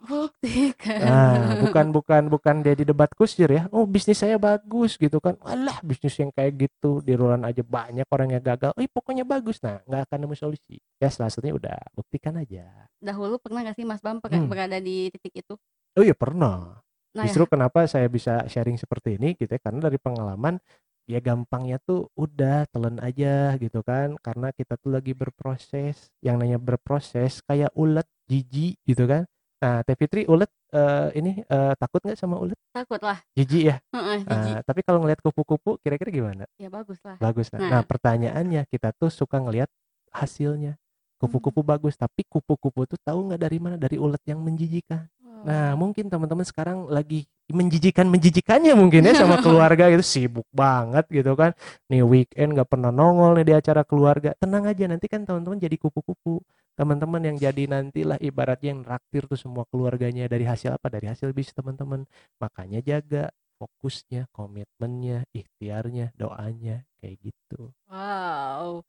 [0.00, 0.96] Buktikan.
[0.96, 3.68] Nah, bukan bukan bukan dia di debat kusir ya.
[3.68, 5.36] Oh, bisnis saya bagus gitu kan.
[5.44, 8.72] Alah, bisnis yang kayak gitu di Rulan aja banyak orang yang gagal.
[8.72, 9.60] Oh, pokoknya bagus.
[9.60, 10.80] Nah, nggak akan nemu solusi.
[10.96, 12.64] Ya, salah satunya udah buktikan aja.
[12.96, 14.48] Dahulu pernah gak sih Mas Bam Hmm.
[14.48, 15.54] berada di titik itu?
[16.00, 16.80] Oh iya pernah.
[17.10, 20.62] Nah, Justru kenapa saya bisa sharing seperti ini gitu ya karena dari pengalaman
[21.10, 24.14] ya gampangnya tuh udah telan aja gitu kan.
[24.22, 29.26] Karena kita tuh lagi berproses yang namanya berproses kayak ulet jijik gitu kan.
[29.60, 32.54] Nah Teh Fitri ulet eh, ini eh, takut nggak sama ulet?
[32.54, 33.18] Ya, takut lah.
[33.34, 33.76] jijik ya?
[33.90, 34.54] Heeh, jijik.
[34.54, 36.44] Nah, tapi kalau ngelihat kupu-kupu kira-kira gimana?
[36.62, 37.18] Ya bagus lah.
[37.18, 37.70] bagus nah, Nah.
[37.74, 39.66] nah pertanyaannya kita tuh suka ngelihat
[40.14, 40.78] hasilnya.
[41.20, 43.76] Kupu-kupu bagus tapi kupu-kupu tuh tahu nggak dari mana?
[43.76, 45.04] Dari ulet yang menjijikan
[45.40, 51.56] Nah, mungkin teman-teman sekarang lagi menjijikan-menjijikannya mungkin ya sama keluarga itu sibuk banget gitu kan.
[51.90, 54.36] Nih weekend nggak pernah nongol nih di acara keluarga.
[54.36, 56.44] Tenang aja nanti kan teman-teman jadi kupu-kupu.
[56.78, 60.86] Teman-teman yang jadi nantilah ibaratnya yang raktir tuh semua keluarganya dari hasil apa?
[60.92, 62.04] Dari hasil bisnis teman-teman.
[62.38, 67.72] Makanya jaga fokusnya, komitmennya, ikhtiarnya, doanya kayak gitu.
[67.90, 68.86] Wow.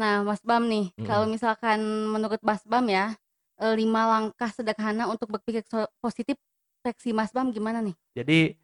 [0.00, 1.32] Nah, Mas Bam nih, kalau Mm-mm.
[1.34, 1.80] misalkan
[2.14, 3.16] menurut Mas Bam ya,
[3.74, 5.66] lima langkah sederhana untuk berpikir
[5.98, 6.38] positif,
[6.82, 7.94] versi Mas Bam gimana nih?
[8.14, 8.54] Jadi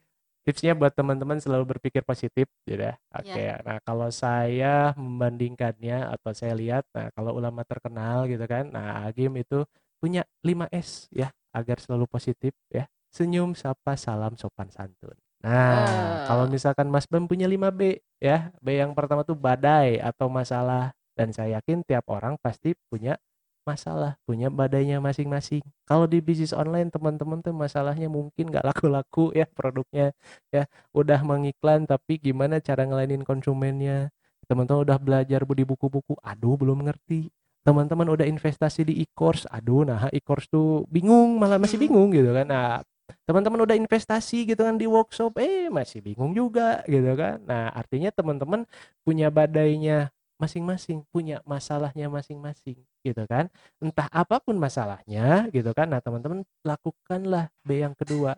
[0.44, 2.94] tipsnya buat teman-teman selalu berpikir positif gitu ya.
[3.16, 3.32] Oke.
[3.32, 3.58] Ya.
[3.64, 8.68] Nah, kalau saya membandingkannya atau saya lihat nah kalau ulama terkenal gitu kan.
[8.70, 9.64] Nah, Agim itu
[9.98, 12.84] punya 5S ya agar selalu positif ya.
[13.08, 15.16] Senyum, sapa, salam, sopan santun.
[15.44, 18.52] Nah, kalau Eh, misalkan Mas Bam punya 5B ya.
[18.60, 23.16] B yang pertama tuh badai atau masalah dan saya yakin tiap orang pasti punya
[23.64, 25.64] masalah, punya badainya masing-masing.
[25.88, 30.12] Kalau di bisnis online teman-teman tuh masalahnya mungkin nggak laku-laku ya produknya
[30.52, 30.68] ya.
[30.92, 34.12] Udah mengiklan tapi gimana cara ngelainin konsumennya.
[34.44, 37.32] Teman-teman udah belajar di buku-buku, aduh belum ngerti.
[37.64, 42.28] Teman-teman udah investasi di e-course, aduh nah e-course tuh bingung, malah masih hmm, bingung gitu
[42.36, 42.44] kan.
[42.44, 42.84] Nah,
[43.24, 47.40] teman-teman udah investasi gitu kan di workshop, eh masih bingung juga gitu kan.
[47.48, 48.68] Nah, artinya teman-teman
[49.00, 53.52] punya badainya masing-masing, punya masalahnya masing-masing gitu kan.
[53.78, 55.92] Entah apa pun masalahnya gitu kan.
[55.92, 58.34] Nah, teman-teman lakukanlah B yang kedua,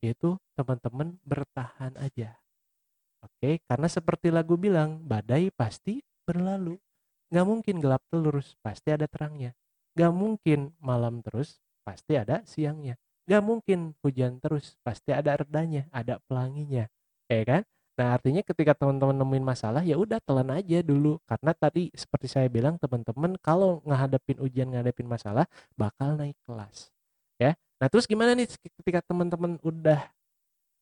[0.00, 2.40] yaitu teman-teman bertahan aja.
[3.22, 6.78] Oke, karena seperti lagu bilang, badai pasti berlalu.
[7.28, 9.52] Nggak mungkin gelap terus, pasti ada terangnya.
[9.98, 12.94] Nggak mungkin malam terus, pasti ada siangnya.
[13.28, 16.86] Nggak mungkin hujan terus, pasti ada redanya, ada pelanginya.
[17.28, 17.62] Ya kan?
[17.98, 21.18] Nah, artinya ketika teman-teman nemuin masalah, ya udah telan aja dulu.
[21.26, 26.94] Karena tadi seperti saya bilang, teman-teman kalau ngehadapin ujian, ngadepin masalah, bakal naik kelas.
[27.42, 27.58] Ya.
[27.82, 30.14] Nah, terus gimana nih ketika teman-teman udah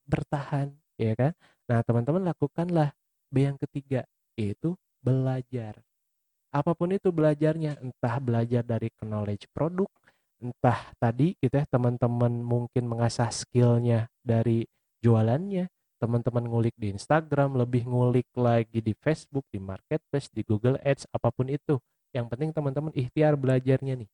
[0.05, 1.33] bertahan, ya kan?
[1.65, 2.93] Nah, teman-teman lakukanlah
[3.33, 4.05] B yang ketiga,
[4.37, 5.81] yaitu belajar.
[6.53, 9.89] Apa pun itu belajarnya, entah belajar dari knowledge produk,
[10.37, 14.69] entah tadi gitu ya, teman-teman mungkin mengasah skillnya dari
[15.01, 21.09] jualannya, teman-teman ngulik di Instagram, lebih ngulik lagi di Facebook, di Marketplace, di Google Ads,
[21.11, 21.81] apa pun itu.
[22.13, 24.11] Yang penting teman-teman ikhtiar belajarnya nih.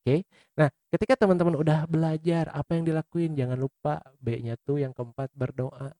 [0.00, 0.22] Oke.
[0.54, 3.34] Nah, ketika teman-teman udah belajar, apa yang dilakuin?
[3.34, 5.92] Jangan lupa B-nya tuh yang keempat berdoa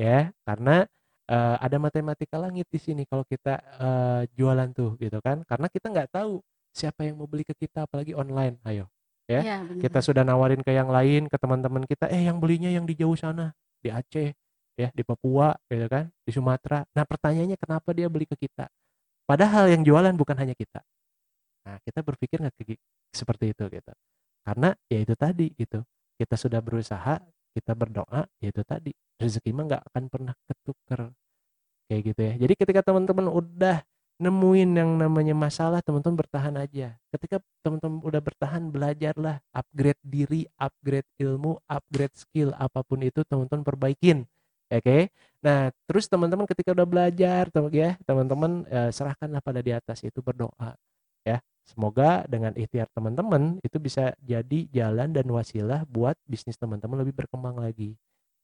[0.00, 0.88] ya karena
[1.28, 5.92] eh, ada matematika langit di sini kalau kita eh, jualan tuh gitu kan karena kita
[5.92, 6.40] nggak tahu
[6.72, 8.88] siapa yang mau beli ke kita apalagi online ayo
[9.28, 12.88] ya ya kita sudah nawarin ke yang lain ke teman-teman kita eh yang belinya yang
[12.88, 13.52] di jauh sana
[13.84, 14.32] di Aceh
[14.78, 16.86] ya di Papua gitu kan di Sumatera.
[16.94, 18.70] Nah pertanyaannya kenapa dia beli ke kita?
[19.24, 20.82] Padahal yang jualan bukan hanya kita.
[21.66, 22.56] Nah kita berpikir nggak
[23.14, 23.92] seperti itu gitu.
[24.42, 25.84] Karena ya itu tadi gitu.
[26.18, 27.20] Kita sudah berusaha
[27.54, 28.92] kita berdoa ya itu tadi.
[29.20, 31.00] Rezeki mah nggak akan pernah ketuker
[31.90, 32.34] kayak gitu ya.
[32.46, 33.84] Jadi ketika teman-teman udah
[34.20, 36.92] nemuin yang namanya masalah teman-teman bertahan aja.
[37.08, 43.64] Ketika teman-teman udah bertahan belajarlah upgrade diri upgrade ilmu upgrade skill apa pun itu teman-teman
[43.64, 44.28] perbaikin
[44.70, 44.98] oke?
[45.44, 50.20] Nah terus teman-teman ketika udah belajar tem- ya teman-teman eh, serahkanlah pada di atas itu
[50.22, 50.76] berdoa
[51.26, 51.38] ya.
[51.66, 57.58] Semoga dengan ikhtiar teman-teman itu bisa jadi jalan dan wasilah buat bisnis teman-teman lebih berkembang
[57.60, 57.94] lagi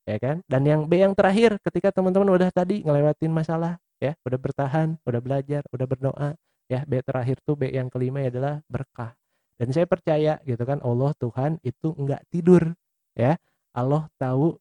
[0.07, 0.41] ya kan?
[0.47, 5.21] Dan yang B yang terakhir ketika teman-teman udah tadi ngelewatin masalah ya udah bertahan udah
[5.21, 6.31] belajar udah berdoa
[6.71, 9.15] ya B terakhir tuh B yang kelima adalah berkah.
[9.57, 12.77] Dan saya percaya gitu kan Allah Tuhan itu enggak tidur
[13.17, 13.41] ya.
[13.77, 14.57] Allah tahu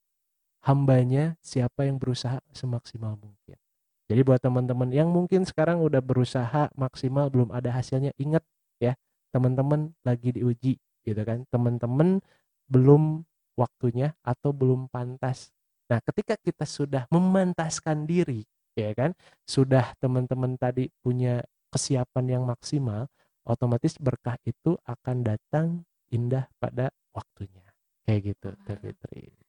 [0.66, 3.58] hambanya siapa yang berusaha semaksimal mungkin.
[4.06, 8.42] Jadi buat teman-teman yang mungkin sekarang udah berusaha maksimal belum ada hasilnya ingat
[8.78, 8.94] ya
[9.34, 11.46] teman-teman lagi diuji gitu kan.
[11.50, 12.22] Teman-teman
[12.70, 13.26] belum
[13.58, 15.54] waktunya atau belum pantas.
[15.90, 19.14] Nah ketika kita sudah memantaskan diri ya kan
[19.46, 23.06] sudah teman-teman tadi punya kesiapan yang maksimal
[23.46, 27.66] otomatis berkah itu akan datang indah pada waktunya.
[28.06, 29.45] Kayak gitu Teh Fitri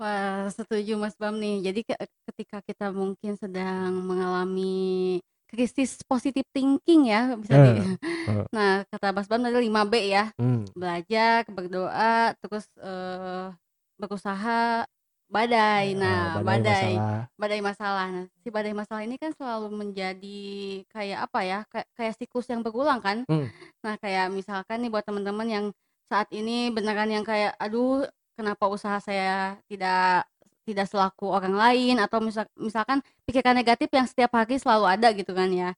[0.00, 1.70] Wah, setuju Mas Bam nih.
[1.70, 7.78] Jadi ke- ketika kita mungkin sedang mengalami krisis positive thinking ya, bisa di.
[7.78, 7.78] Eh,
[8.30, 10.34] eh, Nah, kata Mas Bam tadi 5B ya.
[10.34, 13.46] hmm, Belajar, berdoa, terus eh,
[13.94, 14.82] berusaha,
[15.30, 15.94] badai.
[15.94, 18.06] Nah, badai badai, masalah badai masalah.
[18.10, 20.42] Nah, si badai masalah ini kan selalu menjadi
[20.90, 21.58] kayak apa ya?
[21.70, 23.22] Kayak, kayak siklus yang berulang kan?
[23.30, 23.46] Hmm,
[23.86, 25.66] Nah, kayak misalkan nih buat teman-teman yang
[26.10, 28.02] saat ini beneran yang kayak aduh,
[28.34, 30.28] kenapa usaha saya tidak
[30.64, 35.36] tidak selaku orang lain atau misal, misalkan pikiran negatif yang setiap hari selalu ada gitu
[35.36, 35.76] kan ya.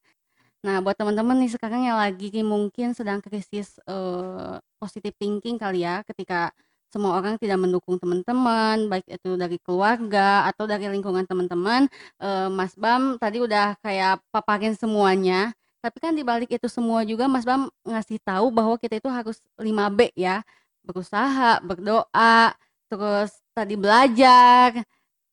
[0.65, 6.01] Nah, buat teman-teman nih sekarang yang lagi mungkin sedang krisis eh, positive thinking kali ya,
[6.07, 6.51] ketika
[6.87, 11.91] semua orang tidak mendukung teman-teman, baik itu dari keluarga atau dari lingkungan teman-teman,
[12.23, 15.51] eee, Mas Bam tadi udah kayak paparin semuanya,
[15.83, 19.43] tapi kan di balik itu semua juga Mas Bam ngasih tahu bahwa kita itu harus
[19.59, 20.41] 5B ya,
[20.87, 22.55] berusaha, berdoa,
[22.87, 24.71] terus tadi belajar,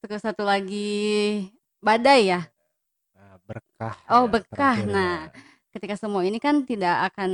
[0.02, 1.46] terus satu lagi
[1.78, 2.40] badai ya?
[3.14, 4.76] Nah, berkah Oh ya berkah.
[4.76, 5.42] terakhir Nah, ya.
[5.74, 7.30] ketika semua ini kan tidak akan,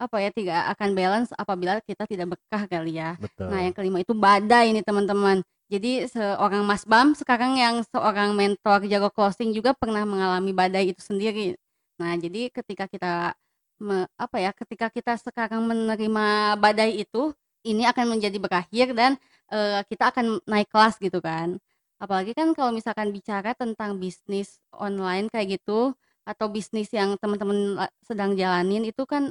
[0.00, 3.16] apa ya, tidak akan balance apabila kita tidak berkah kali ya.
[3.46, 3.76] Nah yang Betul.
[3.76, 5.44] kelima itu badai nih teman-teman.
[5.66, 11.02] Jadi seorang Mas Bam sekarang yang seorang mentor jago closing juga pernah mengalami badai itu
[11.02, 11.58] sendiri.
[11.98, 13.34] Nah jadi ketika kita
[13.80, 17.32] me apa ya, ketika kita sekarang menerima badai itu,
[17.66, 19.18] ini akan menjadi berakhir dan,
[19.52, 21.58] eee, kita akan naik kelas gitu kan.
[22.00, 25.92] Apalagi kan kalau misalkan bicara tentang bisnis online kayak gitu,
[26.26, 29.30] atau bisnis yang teman-teman la sedang jalanin itu kan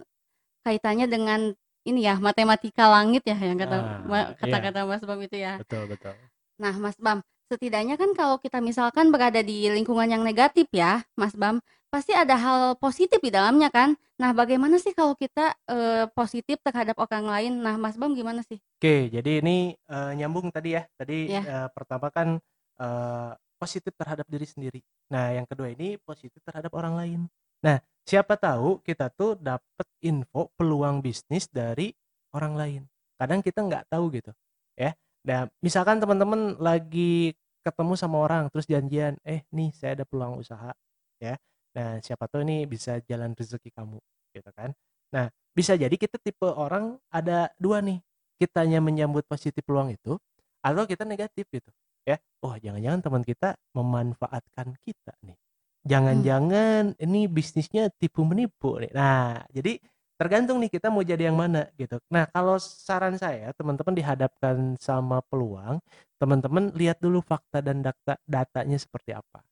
[0.65, 1.53] kaitannya dengan
[1.85, 4.35] ini ya, matematika langit ya yang kata Nah, iya.
[4.41, 5.61] kata-kata Mas Bam itu ya.
[5.61, 6.15] Betul betul.
[6.57, 7.21] Nah Mas Bam,
[7.51, 11.61] setidaknya kan kalau kita misalkan berada di lingkungan yang negatif ya Mas Bam,
[11.95, 13.95] pasti ada hal positif di dalamnya kan?
[14.19, 17.53] Nah bagaimana sih kalau kita, eee, positif terhadap orang lain?
[17.63, 18.59] Nah Mas Bam gimana sih?
[18.79, 20.83] Oke, jadi ini, eee, nyambung tadi ya.
[20.99, 21.41] Tadi, Iya.
[21.47, 22.37] eee, pertama kan,
[22.75, 24.79] eee, positif terhadap diri sendiri.
[25.07, 27.19] Nah, yang kedua ini positif terhadap orang lain.
[27.63, 31.95] Nah, siapa tahu kita tuh dapet info peluang bisnis dari
[32.35, 32.81] orang lain.
[33.15, 34.35] Kadang kita nggak tahu gitu,
[34.75, 34.91] ya.
[35.23, 37.31] Nah, misalkan teman-teman lagi
[37.63, 40.75] ketemu sama orang terus janjian, "Eh, nih saya ada peluang usaha,"
[41.23, 41.39] ya.
[41.75, 43.99] Nah, siapa tahu ini bisa jalan rezeki kamu,
[44.31, 44.71] gitu kan.
[45.11, 47.99] Nah, bisa jadi kita tipe orang ada 2 nih,
[48.39, 50.15] kitanya menyambut positif peluang itu,
[50.63, 51.69] atau kita negatif gitu,
[52.07, 52.15] ya.
[52.41, 55.35] Oh, jangan-jangan teman kita memanfaatkan kita nih.
[55.35, 55.89] Mmm.
[55.91, 58.91] Jangan-jangan ini bisnisnya tipu menipu nih.
[58.95, 59.77] Nah, jadi
[60.15, 61.99] tergantung nih kita mau jadi yang mana gitu.
[62.07, 65.83] Nah, kalau saran saya teman-teman dihadapkan sama peluang,
[66.17, 69.43] teman-teman lihat dulu fakta dan data datanya seperti apa,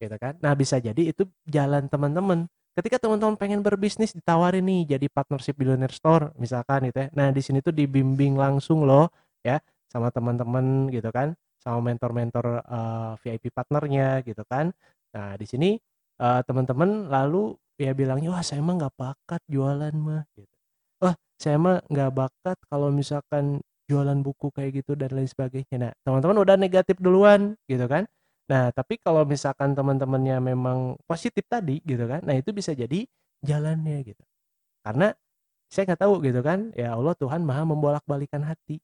[0.00, 0.34] gitu kan.
[0.40, 2.48] Nah, bisa jadi itu jalan teman-teman.
[2.74, 7.08] Ketika teman-teman pengen berbisnis ditawarin nih jadi partnership billionaire store misalkan gitu ya.
[7.12, 9.10] Nah, di sini tuh dibimbing langsung loh
[9.44, 14.70] ya sama teman-teman gitu kan, sama mentor-mentor, eee, VIP partnernya gitu kan.
[15.14, 15.70] Nah, di sini,
[16.22, 20.48] eee, teman-teman lalu ya bilangnya, "Wah, saya mah nggak bakat jualan mah," gitu.
[21.02, 25.92] "Wah, saya mah nggak bakat kalau misalkan jualan buku kayak gitu dan lain sebagainya." Nah,
[26.06, 28.06] teman-teman udah negatif duluan gitu kan.
[28.50, 33.06] Nah, tapi kalau misalkan teman-temannya memang positif tadi gitu kan, nah itu bisa jadi
[33.46, 34.22] jalannya gitu.
[34.84, 35.12] Karena
[35.70, 38.80] saya nggak tahu gitu kan, ya Allah Tuhan Maha membolak-balikan hati,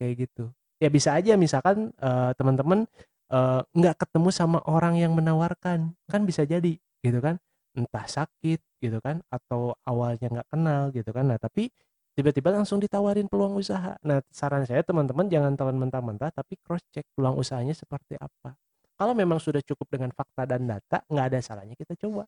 [0.00, 0.50] kayak gitu.
[0.82, 2.86] Ya bisa aja misalkan, eee, teman-teman,
[3.32, 7.38] eee, nggak ketemu sama orang yang menawarkan, kan bisa jadi gitu kan.
[7.78, 11.26] Entah sakit gitu kan, atau awalnya nggak kenal gitu kan.
[11.30, 11.70] Nah, tapi
[12.18, 13.96] tiba-tiba langsung ditawarin peluang usaha.
[14.06, 18.54] Nah, saran saya teman-teman jangan telan mentah-mentah, tapi cross check peluang usahanya seperti apa.
[18.98, 22.26] Kalau memang sudah cukup dengan fakta dan data, nggak ada salahnya kita coba.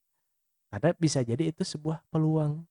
[0.70, 2.62] Karena bisa jadi itu sebuah peluang.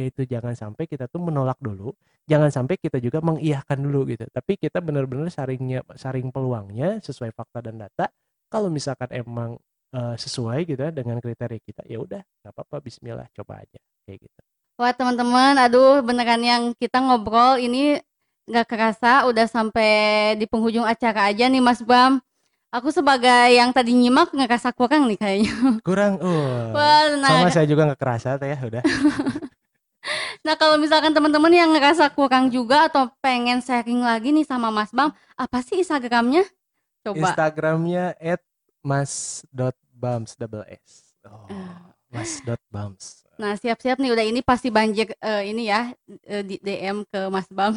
[0.00, 1.92] Yaitu jangan sampai kita tuh menolak dulu,
[2.24, 4.24] jangan sampai kita juga mengiyakan dulu gitu.
[4.32, 8.08] Tapi kita benar-benar saringnya saring peluangnya sesuai fakta dan data.
[8.48, 9.60] Kalau misalkan emang,
[9.92, 14.24] eee, sesuai gitu ya dengan kriteria kita, ya udah nggak apa-apa bismillah coba aja, kayak
[14.24, 14.40] gitu.
[14.80, 18.00] Wah teman-teman, aduh beneran yang kita ngobrol ini
[18.48, 19.92] nggak kerasa udah sampai
[20.40, 22.24] di penghujung acara aja nih Mas Bam.
[22.72, 25.52] Aku sebagai yang tadi nyimak ngerasa kurang nih kayaknya.
[25.88, 28.80] Kurang, oh, Wah, sama nah saya juga nggak kerasa tuh ya, udah.
[30.46, 34.88] nah kalau misalkan teman-teman yang ngerasa kurang juga atau pengen sharing lagi nih sama Mas
[34.88, 36.48] Bam, apa sih Instagramnya?
[37.04, 37.36] Coba.
[37.36, 38.16] Instagramnya
[38.80, 41.12] @mas.bams double S.
[41.28, 41.44] Oh,
[42.08, 43.28] mas.bams.
[43.36, 45.92] Nah siap-siap nih udah ini pasti banjir eh, ini ya
[46.24, 47.76] eh, di DM ke Mas Bam.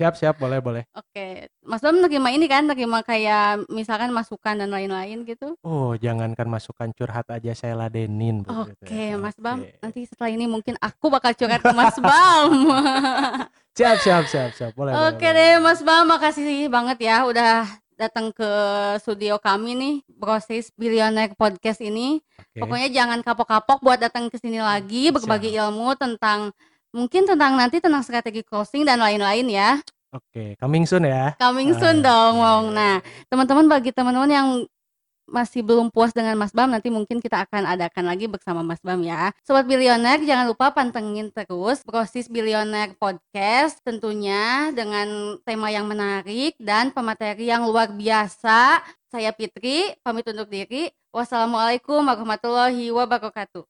[0.00, 0.88] Siap siap, boleh boleh.
[0.96, 5.60] Oke, Mas Bam nerima ini kan, nerima kayak misalkan masukan dan lain-lain gitu?
[5.60, 9.20] Oh, jangankan masukan curhat aja saya ladenin gitu Oke, ya.
[9.20, 9.76] Mas Bam, Oke.
[9.84, 12.48] nanti setelah ini mungkin aku bakal curhat ke Mas Bam.
[13.76, 14.96] Siap siap siap siap, boleh.
[15.12, 15.64] Oke boleh, deh, boleh.
[15.68, 17.68] Mas Bam, makasih banget ya udah
[18.00, 18.50] datang ke
[19.04, 22.24] studio kami nih, Proses Billionaire Podcast ini.
[22.40, 22.64] Oke.
[22.64, 25.60] Pokoknya jangan kapok-kapok buat datang ke sini lagi, berbagi Siap.
[25.68, 26.56] ilmu tentang
[26.90, 29.70] mungkin tentang nanti tentang strategi closing dan lain-lain ya.
[30.10, 31.38] Oke, coming soon ya.
[31.38, 32.64] Coming soon Ah, dong, Wong.
[32.74, 32.98] Nah,
[33.30, 34.48] teman-teman bagi teman-teman yang
[35.30, 38.98] masih belum puas dengan Mas Bam, nanti mungkin kita akan adakan lagi bersama Mas Bam
[39.06, 39.30] ya.
[39.46, 46.90] Sobat Bilioner, jangan lupa pantengin terus Proses Bilioner Podcast tentunya dengan tema yang menarik dan
[46.90, 48.82] pemateri yang luar biasa.
[49.06, 50.90] Saya Fitri, pamit undur diri.
[51.14, 53.62] Wassalamualaikum warahmatullahi wabarakatuh.